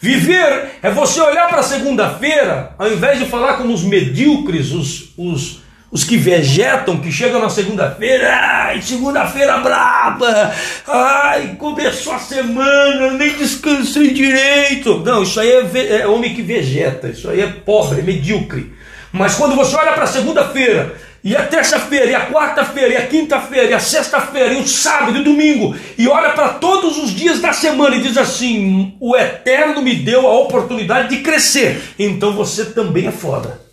Viver 0.00 0.78
é 0.80 0.90
você 0.90 1.20
olhar 1.20 1.48
para 1.48 1.62
segunda-feira, 1.62 2.74
ao 2.78 2.92
invés 2.92 3.18
de 3.18 3.24
falar 3.24 3.56
como 3.56 3.74
os 3.74 3.82
medíocres, 3.82 4.70
os, 4.70 5.12
os, 5.16 5.60
os 5.90 6.04
que 6.04 6.18
vegetam, 6.18 6.98
que 6.98 7.10
chegam 7.10 7.40
na 7.40 7.48
segunda-feira, 7.48 8.28
ai, 8.30 8.82
segunda-feira 8.82 9.58
braba, 9.58 10.52
ai, 10.86 11.56
começou 11.58 12.12
a 12.12 12.18
semana, 12.18 13.12
nem 13.12 13.34
descansei 13.34 14.12
direito. 14.12 14.98
Não, 14.98 15.22
isso 15.22 15.40
aí 15.40 15.50
é, 15.50 16.00
é 16.00 16.06
homem 16.06 16.34
que 16.34 16.42
vegeta, 16.42 17.08
isso 17.08 17.30
aí 17.30 17.40
é 17.40 17.46
pobre, 17.46 18.00
é 18.00 18.02
medíocre. 18.02 18.72
Mas 19.10 19.34
quando 19.34 19.56
você 19.56 19.74
olha 19.76 19.92
para 19.92 20.06
segunda-feira, 20.06 20.94
e 21.24 21.34
a 21.34 21.42
terça-feira, 21.46 22.06
e 22.06 22.14
a 22.14 22.26
quarta-feira, 22.26 22.92
e 22.92 22.96
a 22.96 23.06
quinta-feira, 23.06 23.70
e 23.70 23.74
a 23.74 23.80
sexta-feira, 23.80 24.52
e 24.52 24.60
o 24.60 24.68
sábado 24.68 25.16
e 25.16 25.20
o 25.22 25.24
domingo, 25.24 25.74
e 25.96 26.06
olha 26.06 26.30
para 26.30 26.50
todos 26.50 26.98
os 26.98 27.10
dias 27.14 27.40
da 27.40 27.54
semana 27.54 27.96
e 27.96 28.02
diz 28.02 28.18
assim: 28.18 28.94
o 29.00 29.16
Eterno 29.16 29.80
me 29.80 29.94
deu 29.94 30.26
a 30.26 30.38
oportunidade 30.38 31.08
de 31.08 31.22
crescer, 31.22 31.80
então 31.98 32.32
você 32.32 32.66
também 32.66 33.06
é 33.06 33.10
foda. 33.10 33.67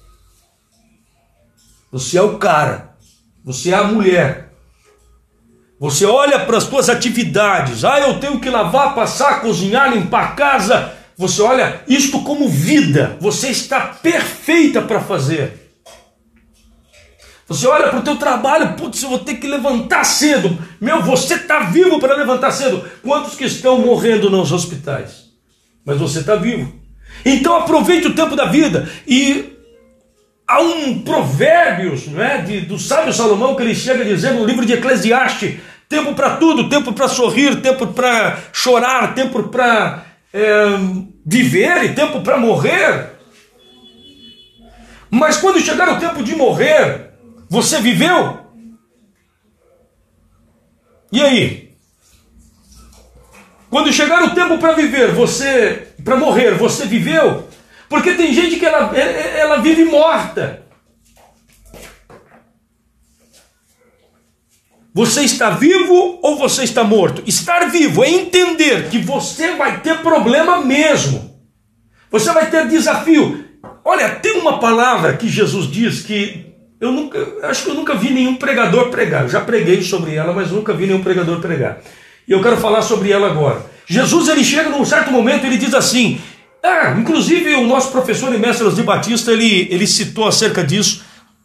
Você 1.95 2.17
é 2.17 2.21
o 2.21 2.38
cara, 2.38 2.97
você 3.41 3.71
é 3.71 3.73
a 3.73 3.86
mulher. 3.86 4.51
Você 5.79 6.05
olha 6.05 6.45
para 6.45 6.58
as 6.58 6.65
suas 6.65 6.89
atividades, 6.89 7.86
ah, 7.86 7.97
eu 8.01 8.19
tenho 8.19 8.38
que 8.38 8.49
lavar, 8.49 8.93
passar, 8.93 9.39
cozinhar, 9.39 9.93
limpar 9.93 10.23
a 10.25 10.31
casa. 10.36 10.91
Você 11.17 11.41
olha 11.41 11.84
isto 11.88 12.21
como 12.21 12.49
vida, 12.49 13.15
você 13.21 13.47
está 13.47 13.79
perfeita 13.79 14.81
para 14.81 14.99
fazer. 14.99 15.73
Você 17.47 17.65
olha 17.65 17.88
para 17.88 17.99
o 17.99 18.03
teu 18.03 18.17
trabalho, 18.17 18.75
putz, 18.75 19.01
eu 19.01 19.08
vou 19.08 19.19
ter 19.19 19.36
que 19.36 19.47
levantar 19.47 20.03
cedo. 20.03 20.58
Meu, 20.81 21.01
você 21.01 21.36
está 21.36 21.60
vivo 21.60 21.97
para 21.97 22.17
levantar 22.17 22.51
cedo. 22.51 22.84
Quantos 23.01 23.36
que 23.36 23.45
estão 23.45 23.79
morrendo 23.79 24.29
nos 24.29 24.51
hospitais? 24.51 25.27
Mas 25.86 25.97
você 25.97 26.19
está 26.19 26.36
vivo. 26.36 26.77
Então 27.23 27.55
aproveite 27.55 28.08
o 28.08 28.13
tempo 28.13 28.36
da 28.36 28.47
vida. 28.47 28.91
E 29.08 29.55
há 30.47 30.62
um 30.62 31.01
provérbios 31.01 32.08
é, 32.17 32.38
de, 32.39 32.62
do 32.62 32.77
sábio 32.77 33.13
Salomão 33.13 33.55
que 33.55 33.63
ele 33.63 33.75
chega 33.75 34.05
dizer 34.05 34.34
no 34.34 34.45
livro 34.45 34.65
de 34.65 34.73
Eclesiastes: 34.73 35.60
tempo 35.89 36.13
para 36.13 36.38
tudo, 36.38 36.69
tempo 36.69 36.93
para 36.93 37.08
sorrir, 37.08 37.62
tempo 37.62 37.88
para 37.88 38.38
chorar, 38.53 39.13
tempo 39.13 39.43
para 39.43 40.05
é, 40.34 40.65
viver 41.25 41.86
e 41.86 41.93
tempo 41.93 42.21
para 42.21 42.38
morrer. 42.38 43.15
Mas 45.10 45.38
quando 45.38 45.60
chegar 45.60 45.89
o 45.89 45.99
tempo 45.99 46.21
de 46.23 46.36
morrer, 46.36 47.12
você 47.49 47.79
viveu? 47.79 48.39
E 51.12 51.21
aí? 51.21 51.65
Quando 53.69 53.91
chegar 53.93 54.23
o 54.23 54.34
tempo 54.34 54.58
para 54.58 54.73
viver, 54.73 55.12
você 55.13 55.88
para 56.03 56.17
morrer, 56.17 56.55
você 56.55 56.86
viveu? 56.86 57.44
Porque 57.95 58.12
tem 58.12 58.34
gente 58.34 58.58
que 58.58 58.65
ela, 58.65 58.93
ela 58.93 59.62
vive 59.62 59.86
morta. 59.86 60.63
Você 64.93 65.21
está 65.21 65.51
vivo 65.51 66.19
ou 66.21 66.38
você 66.38 66.65
está 66.65 66.84
morto? 66.84 67.23
Estar 67.25 67.69
vivo 67.69 68.03
é 68.03 68.10
entender 68.10 68.89
que 68.89 68.97
você 68.97 69.55
vai 69.55 69.79
ter 69.79 69.99
problema 69.99 70.62
mesmo. 70.62 71.39
Você 72.12 72.34
vai 72.34 72.49
ter 72.49 72.67
desafio. 72.67 73.45
Olha, 73.86 74.10
tem 74.10 74.39
uma 74.39 74.60
palavra 74.60 75.15
que 75.15 75.29
Jesus 75.29 75.71
diz 75.71 76.01
que 76.01 76.53
eu 76.81 76.91
nunca, 76.91 77.17
acho 77.43 77.63
que 77.63 77.69
eu 77.69 77.75
nunca 77.75 77.95
vi 77.95 78.10
nenhum 78.10 78.36
pregador 78.36 78.89
pregar. 78.89 79.23
Eu 79.23 79.29
já 79.29 79.39
preguei 79.39 79.81
sobre 79.81 80.15
ela, 80.15 80.34
mas 80.34 80.51
nunca 80.51 80.73
vi 80.73 80.86
nenhum 80.86 81.01
pregador 81.01 81.39
pregar. 81.39 81.79
E 82.27 82.34
eu 82.34 82.41
quero 82.41 82.58
falar 82.58 82.81
sobre 82.81 83.10
ela 83.10 83.27
agora. 83.27 83.65
Jesus 83.86 84.27
ele 84.27 84.43
chega 84.43 84.69
num 84.69 84.84
certo 84.84 85.12
momento, 85.12 85.45
ele 85.45 85.58
diz 85.58 85.73
assim: 85.73 86.19
ah, 86.65 86.95
inclusive 86.99 87.54
o 87.56 87.67
nosso 87.67 87.91
professor 87.91 88.34
e 88.34 88.38
mestre 88.38 88.69
de 88.71 88.82
Batista, 88.82 89.32
ele, 89.32 89.67
ele 89.69 89.86
citou 89.86 90.28
acerca 90.28 90.63
disso. 90.63 91.04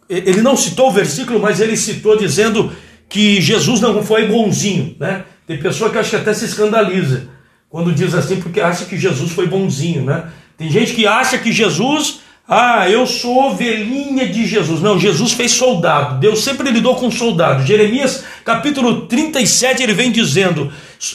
Ele 0.09 0.41
não 0.41 0.57
citou 0.57 0.89
o 0.89 0.93
versículo, 0.93 1.39
mas 1.39 1.61
ele 1.61 1.77
citou 1.77 2.17
dizendo 2.17 2.73
que 3.09 3.41
Jesus 3.41 3.81
não 3.81 4.03
foi 4.03 4.27
bonzinho, 4.27 4.97
né? 4.99 5.25
Tem 5.47 5.59
pessoa 5.59 5.91
que 5.91 5.99
acha 5.99 6.11
que 6.11 6.17
até 6.17 6.33
se 6.33 6.45
escandaliza 6.47 7.29
quando 7.69 7.93
diz 7.93 8.15
assim, 8.15 8.41
porque 8.41 8.61
acha 8.61 8.85
que 8.85 8.99
Jesus 8.99 9.31
foi 9.31 9.47
bonzinho, 9.47 10.05
né? 10.05 10.25
Tem 10.57 10.71
gente 10.71 10.93
que 10.95 11.07
acha 11.07 11.39
que 11.39 11.53
Jesus 11.53 12.21
ah, 12.53 12.91
eu 12.91 13.07
sou 13.07 13.51
ovelhinha 13.51 14.27
de 14.27 14.45
Jesus. 14.45 14.81
Não, 14.81 14.99
Jesus 14.99 15.33
fez 15.33 15.53
soldado. 15.53 16.19
Deus 16.19 16.43
sempre 16.43 16.69
lidou 16.71 16.97
com 16.97 17.09
soldado. 17.09 17.65
Jeremias 17.65 18.25
capítulo 18.45 19.07
37, 19.07 19.85
ele 19.85 19.95
vem 19.95 20.11
dizendo: 20.11 20.73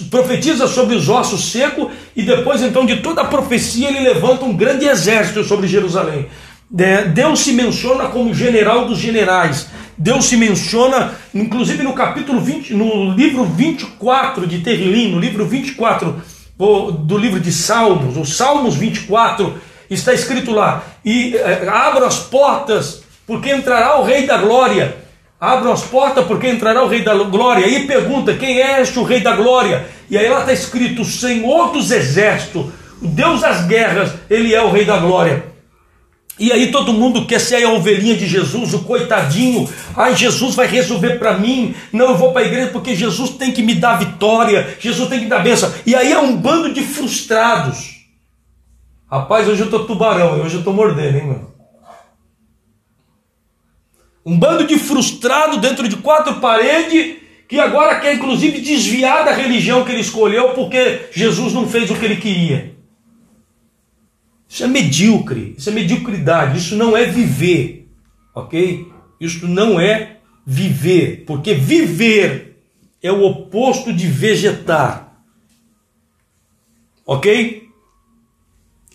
profetiza 0.10 0.68
sobre 0.68 0.96
os 0.96 1.08
ossos 1.10 1.52
secos, 1.52 1.92
e 2.16 2.24
depois 2.24 2.62
então 2.62 2.86
de 2.86 2.98
toda 2.98 3.22
a 3.22 3.26
profecia 3.26 3.88
ele 3.88 4.00
levanta 4.00 4.46
um 4.46 4.56
grande 4.56 4.86
exército 4.86 5.44
sobre 5.44 5.68
Jerusalém. 5.68 6.28
Deus 7.14 7.40
se 7.40 7.54
menciona 7.54 8.06
como 8.08 8.34
general 8.34 8.86
dos 8.86 8.98
generais. 8.98 9.68
Deus 9.98 10.26
se 10.26 10.36
menciona, 10.36 11.14
inclusive 11.34 11.84
no 11.84 11.94
capítulo 11.94 12.42
20, 12.42 12.74
no 12.74 13.12
livro 13.14 13.46
24 13.46 14.46
de 14.46 14.60
Terrilim, 14.60 15.12
no 15.12 15.20
livro 15.20 15.46
24 15.46 16.22
do 16.58 17.18
livro 17.18 17.40
de 17.40 17.52
Salmos, 17.52 18.18
os 18.18 18.36
Salmos 18.36 18.76
24 18.76 19.56
está 19.90 20.14
escrito 20.14 20.52
lá: 20.52 20.84
e 21.04 21.36
é, 21.36 21.68
abram 21.68 22.08
as 22.08 22.20
portas, 22.20 23.04
porque 23.28 23.52
entrará 23.52 24.00
o 24.00 24.04
Rei 24.04 24.26
da 24.26 24.38
Glória. 24.38 25.05
Abram 25.46 25.72
as 25.72 25.84
portas, 25.84 26.26
porque 26.26 26.48
entrará 26.48 26.84
o 26.84 26.88
Rei 26.88 27.02
da 27.02 27.14
Glória. 27.14 27.66
Aí 27.66 27.86
pergunta: 27.86 28.34
quem 28.34 28.62
é 28.62 28.82
este 28.82 28.98
o 29.00 29.04
Rei 29.04 29.20
da 29.20 29.36
Glória? 29.36 29.88
E 30.10 30.18
aí 30.18 30.28
lá 30.30 30.42
está 30.42 30.54
escrito: 30.54 31.02
o 31.02 31.06
Senhor 31.06 31.72
dos 31.72 31.92
Exércitos, 31.92 32.66
o 33.02 33.08
Deus 33.08 33.42
das 33.42 33.66
guerras, 33.66 34.14
ele 34.30 34.54
é 34.54 34.62
o 34.62 34.72
Rei 34.72 34.86
da 34.86 34.98
Glória. 34.98 35.54
E 36.38 36.52
aí 36.52 36.70
todo 36.70 36.92
mundo 36.92 37.26
quer 37.26 37.40
ser 37.40 37.64
a 37.64 37.72
ovelhinha 37.72 38.16
de 38.16 38.28
Jesus, 38.28 38.74
o 38.74 38.80
coitadinho. 38.80 39.70
Ai, 39.96 40.16
Jesus 40.16 40.54
vai 40.54 40.68
resolver 40.68 41.18
para 41.18 41.38
mim. 41.38 41.74
Não, 41.94 42.10
eu 42.10 42.18
vou 42.18 42.34
para 42.34 42.42
a 42.42 42.46
igreja 42.46 42.72
porque 42.72 42.94
Jesus 42.94 43.32
tem 43.32 43.54
que 43.54 43.64
me 43.64 43.76
dar 43.76 43.98
vitória, 43.98 44.76
Jesus 44.80 45.08
tem 45.08 45.22
que 45.22 45.28
dar 45.28 45.40
bênção. 45.40 45.72
E 45.86 45.96
aí 45.96 46.12
é 46.12 46.20
um 46.20 46.36
bando 46.36 46.74
de 46.74 46.82
frustrados 46.82 47.96
Rapaz, 49.10 49.48
hoje 49.48 49.62
eu 49.62 49.70
tô 49.70 49.86
tubarão, 49.86 50.42
hoje 50.42 50.56
eu 50.56 50.64
tô 50.64 50.74
mordendo, 50.74 51.16
hein, 51.16 51.28
mano? 51.28 51.55
Um 54.26 54.38
bando 54.38 54.66
de 54.66 54.80
frustrado 54.80 55.58
dentro 55.58 55.88
de 55.88 55.98
quatro 55.98 56.40
paredes 56.40 57.18
que 57.48 57.60
agora 57.60 58.00
quer 58.00 58.16
inclusive 58.16 58.60
desviar 58.60 59.24
da 59.24 59.32
religião 59.32 59.86
que 59.86 59.92
ele 59.92 60.02
escolheu 60.02 60.50
porque 60.54 61.10
Jesus 61.12 61.54
não 61.54 61.68
fez 61.68 61.92
o 61.92 61.96
que 61.96 62.06
ele 62.06 62.16
queria. 62.16 62.76
Isso 64.50 64.64
é 64.64 64.68
medíocre, 64.68 65.54
isso 65.58 65.70
é 65.70 65.74
mediocridade, 65.74 66.58
isso 66.58 66.76
não 66.76 66.96
é 66.96 67.06
viver, 67.06 67.88
ok? 68.34 68.88
Isso 69.20 69.48
não 69.48 69.80
é 69.80 70.18
viver, 70.46 71.24
porque 71.26 71.54
viver 71.54 72.64
é 73.02 73.12
o 73.12 73.24
oposto 73.24 73.92
de 73.92 74.08
vegetar, 74.08 75.20
ok? 77.06 77.68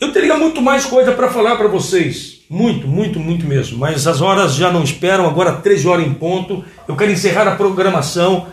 Eu 0.01 0.13
teria 0.13 0.37
muito 0.37 0.63
mais 0.63 0.87
coisa 0.87 1.13
para 1.13 1.31
falar 1.31 1.57
para 1.57 1.69
vocês. 1.69 2.40
Muito, 2.53 2.89
muito, 2.89 3.21
muito 3.21 3.47
mesmo. 3.47 3.79
Mas 3.79 4.09
as 4.09 4.21
horas 4.21 4.57
já 4.57 4.73
não 4.73 4.83
esperam, 4.83 5.25
agora 5.25 5.53
13 5.53 5.87
horas 5.87 6.05
em 6.05 6.13
ponto. 6.13 6.65
Eu 6.89 6.97
quero 6.97 7.13
encerrar 7.13 7.47
a 7.47 7.55
programação. 7.55 8.49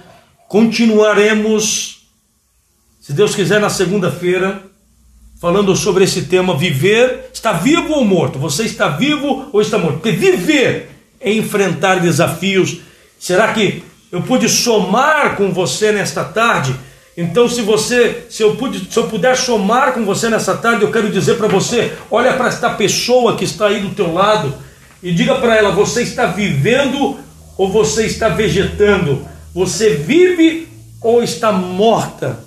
Continuaremos, 0.47 2.07
se 3.01 3.11
Deus 3.11 3.33
quiser, 3.33 3.59
na 3.59 3.71
segunda-feira, 3.71 4.61
falando 5.41 5.75
sobre 5.75 6.03
esse 6.03 6.25
tema: 6.25 6.55
viver, 6.55 7.31
está 7.33 7.53
vivo 7.53 7.93
ou 7.93 8.05
morto? 8.05 8.37
Você 8.37 8.65
está 8.65 8.87
vivo 8.87 9.49
ou 9.51 9.61
está 9.61 9.79
morto? 9.79 9.95
Porque 9.95 10.11
viver 10.11 10.91
é 11.19 11.33
enfrentar 11.33 11.95
desafios. 11.99 12.81
Será 13.17 13.51
que 13.51 13.81
eu 14.11 14.21
pude 14.21 14.47
somar 14.47 15.35
com 15.35 15.51
você 15.51 15.91
nesta 15.91 16.23
tarde? 16.23 16.75
Então, 17.19 17.49
se 17.49 17.63
você, 17.63 18.27
se 18.29 18.43
eu, 18.43 18.55
pude, 18.55 18.93
se 18.93 18.99
eu 18.99 19.07
puder 19.07 19.35
somar 19.35 19.91
com 19.93 20.05
você 20.05 20.29
nessa 20.29 20.55
tarde, 20.55 20.83
eu 20.83 20.91
quero 20.91 21.09
dizer 21.09 21.35
para 21.35 21.47
você: 21.47 21.91
olha 22.11 22.33
para 22.33 22.47
esta 22.47 22.69
pessoa 22.69 23.35
que 23.35 23.43
está 23.43 23.65
aí 23.65 23.79
do 23.79 23.95
teu 23.95 24.13
lado 24.13 24.53
e 25.01 25.11
diga 25.11 25.33
para 25.33 25.55
ela: 25.55 25.71
você 25.71 26.03
está 26.03 26.27
vivendo 26.27 27.17
ou 27.57 27.71
você 27.71 28.05
está 28.05 28.29
vegetando? 28.29 29.27
Você 29.51 29.95
vive 29.95 30.67
ou 31.01 31.23
está 31.23 31.51
morta? 31.51 32.37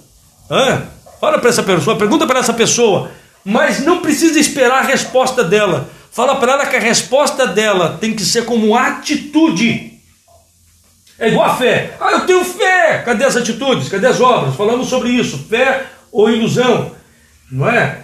Hã? 0.49 0.85
Olha 1.21 1.41
para 1.41 1.51
essa 1.51 1.65
pessoa, 1.65 1.97
pergunta 1.97 2.25
para 2.25 2.39
essa 2.39 2.55
pessoa, 2.55 3.11
mas 3.45 3.85
não 3.85 4.01
precisa 4.01 4.39
esperar 4.39 4.85
a 4.85 4.87
resposta 4.87 5.43
dela. 5.43 5.91
Fala 6.13 6.37
para 6.37 6.53
ela 6.53 6.67
que 6.67 6.77
a 6.77 6.81
resposta 6.81 7.45
dela 7.45 7.99
tem 8.01 8.15
que 8.15 8.25
ser 8.25 8.45
como 8.45 8.77
atitude. 8.77 9.90
É 11.21 11.29
igual 11.29 11.51
a 11.51 11.57
fé. 11.57 11.93
Ah, 12.01 12.13
eu 12.13 12.21
tenho 12.21 12.43
fé. 12.43 13.03
Cadê 13.05 13.25
as 13.25 13.37
atitudes? 13.37 13.91
Cadê 13.91 14.07
as 14.07 14.21
obras? 14.21 14.57
Falamos 14.57 14.89
sobre 14.89 15.11
isso. 15.11 15.39
Fé 15.49 15.85
ou 16.11 16.31
ilusão. 16.31 16.93
Não 17.53 17.69
é? 17.69 17.99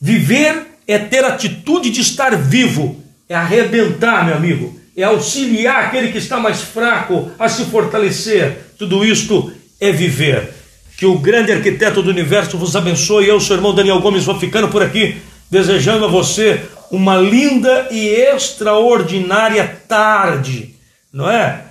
Viver 0.00 0.68
é 0.88 0.98
ter 0.98 1.22
atitude 1.22 1.90
de 1.90 2.00
estar 2.00 2.34
vivo, 2.36 3.04
é 3.28 3.34
arrebentar, 3.34 4.24
meu 4.24 4.34
amigo, 4.34 4.80
é 4.96 5.02
auxiliar 5.02 5.84
aquele 5.84 6.10
que 6.10 6.18
está 6.18 6.40
mais 6.40 6.62
fraco 6.62 7.30
a 7.38 7.48
se 7.48 7.66
fortalecer. 7.66 8.56
Tudo 8.78 9.04
isto 9.04 9.52
é 9.78 9.92
viver. 9.92 10.54
Que 10.96 11.04
o 11.04 11.18
grande 11.18 11.52
arquiteto 11.52 12.02
do 12.02 12.10
universo 12.10 12.56
vos 12.56 12.74
abençoe. 12.74 13.28
Eu, 13.28 13.38
seu 13.38 13.56
irmão 13.56 13.74
Daniel 13.74 14.00
Gomes, 14.00 14.24
vou 14.24 14.38
ficando 14.38 14.68
por 14.68 14.82
aqui, 14.82 15.20
desejando 15.50 16.06
a 16.06 16.08
você 16.08 16.62
uma 16.90 17.16
linda 17.16 17.88
e 17.90 18.08
extraordinária 18.08 19.80
tarde, 19.86 20.74
não 21.12 21.30
é? 21.30 21.69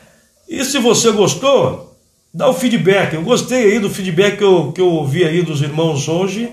E 0.49 0.65
se 0.65 0.79
você 0.79 1.11
gostou, 1.11 1.95
dá 2.33 2.49
o 2.49 2.55
feedback. 2.55 3.13
Eu 3.13 3.21
gostei 3.21 3.73
aí 3.73 3.79
do 3.79 3.87
feedback 3.87 4.37
que 4.37 4.43
eu, 4.43 4.71
que 4.71 4.81
eu 4.81 4.87
ouvi 4.87 5.23
aí 5.23 5.43
dos 5.43 5.61
irmãos 5.61 6.07
hoje. 6.07 6.49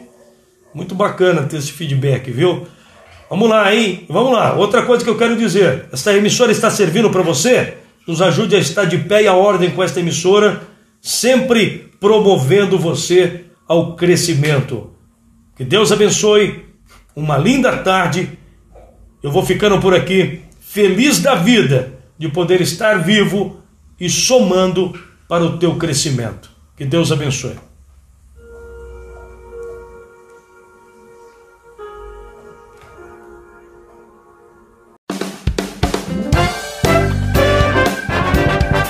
Muito 0.75 0.95
bacana 0.95 1.45
ter 1.45 1.57
esse 1.57 1.73
feedback, 1.73 2.31
viu? 2.31 2.67
Vamos 3.31 3.49
lá, 3.49 3.75
hein? 3.75 4.05
Vamos 4.07 4.33
lá. 4.33 4.55
Outra 4.55 4.83
coisa 4.83 5.03
que 5.03 5.09
eu 5.09 5.17
quero 5.17 5.35
dizer: 5.35 5.87
esta 5.91 6.15
emissora 6.15 6.53
está 6.53 6.71
servindo 6.71 7.09
para 7.09 7.23
você? 7.23 7.79
Nos 8.07 8.21
ajude 8.21 8.55
a 8.55 8.59
estar 8.59 8.85
de 8.85 8.99
pé 8.99 9.23
e 9.23 9.27
a 9.27 9.33
ordem 9.33 9.71
com 9.71 9.83
esta 9.83 9.99
emissora, 9.99 10.63
sempre 11.01 11.91
promovendo 11.99 12.79
você 12.79 13.47
ao 13.67 13.97
crescimento. 13.97 14.91
Que 15.57 15.65
Deus 15.65 15.91
abençoe. 15.91 16.67
Uma 17.17 17.39
linda 17.39 17.79
tarde. 17.79 18.39
Eu 19.23 19.33
vou 19.33 19.43
ficando 19.43 19.81
por 19.81 19.95
aqui, 19.95 20.43
feliz 20.61 21.19
da 21.19 21.35
vida 21.35 21.95
de 22.19 22.29
poder 22.29 22.61
estar 22.61 23.03
vivo 23.03 23.63
e 23.99 24.09
somando 24.09 24.99
para 25.29 25.45
o 25.45 25.59
teu 25.59 25.77
crescimento. 25.77 26.51
Que 26.77 26.85
Deus 26.85 27.11
abençoe. 27.11 27.57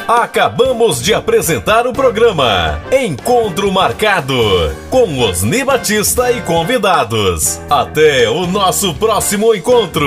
Acabamos 0.08 1.02
de 1.02 1.12
apresentar 1.12 1.84
o 1.84 1.92
programa 1.92 2.80
Encontro 2.92 3.72
Marcado 3.72 4.36
com 4.88 5.18
Osni 5.18 5.64
Batista 5.64 6.30
e 6.30 6.40
convidados. 6.42 7.60
Até 7.68 8.30
o 8.30 8.46
nosso 8.46 8.94
próximo 8.94 9.52
encontro. 9.52 10.06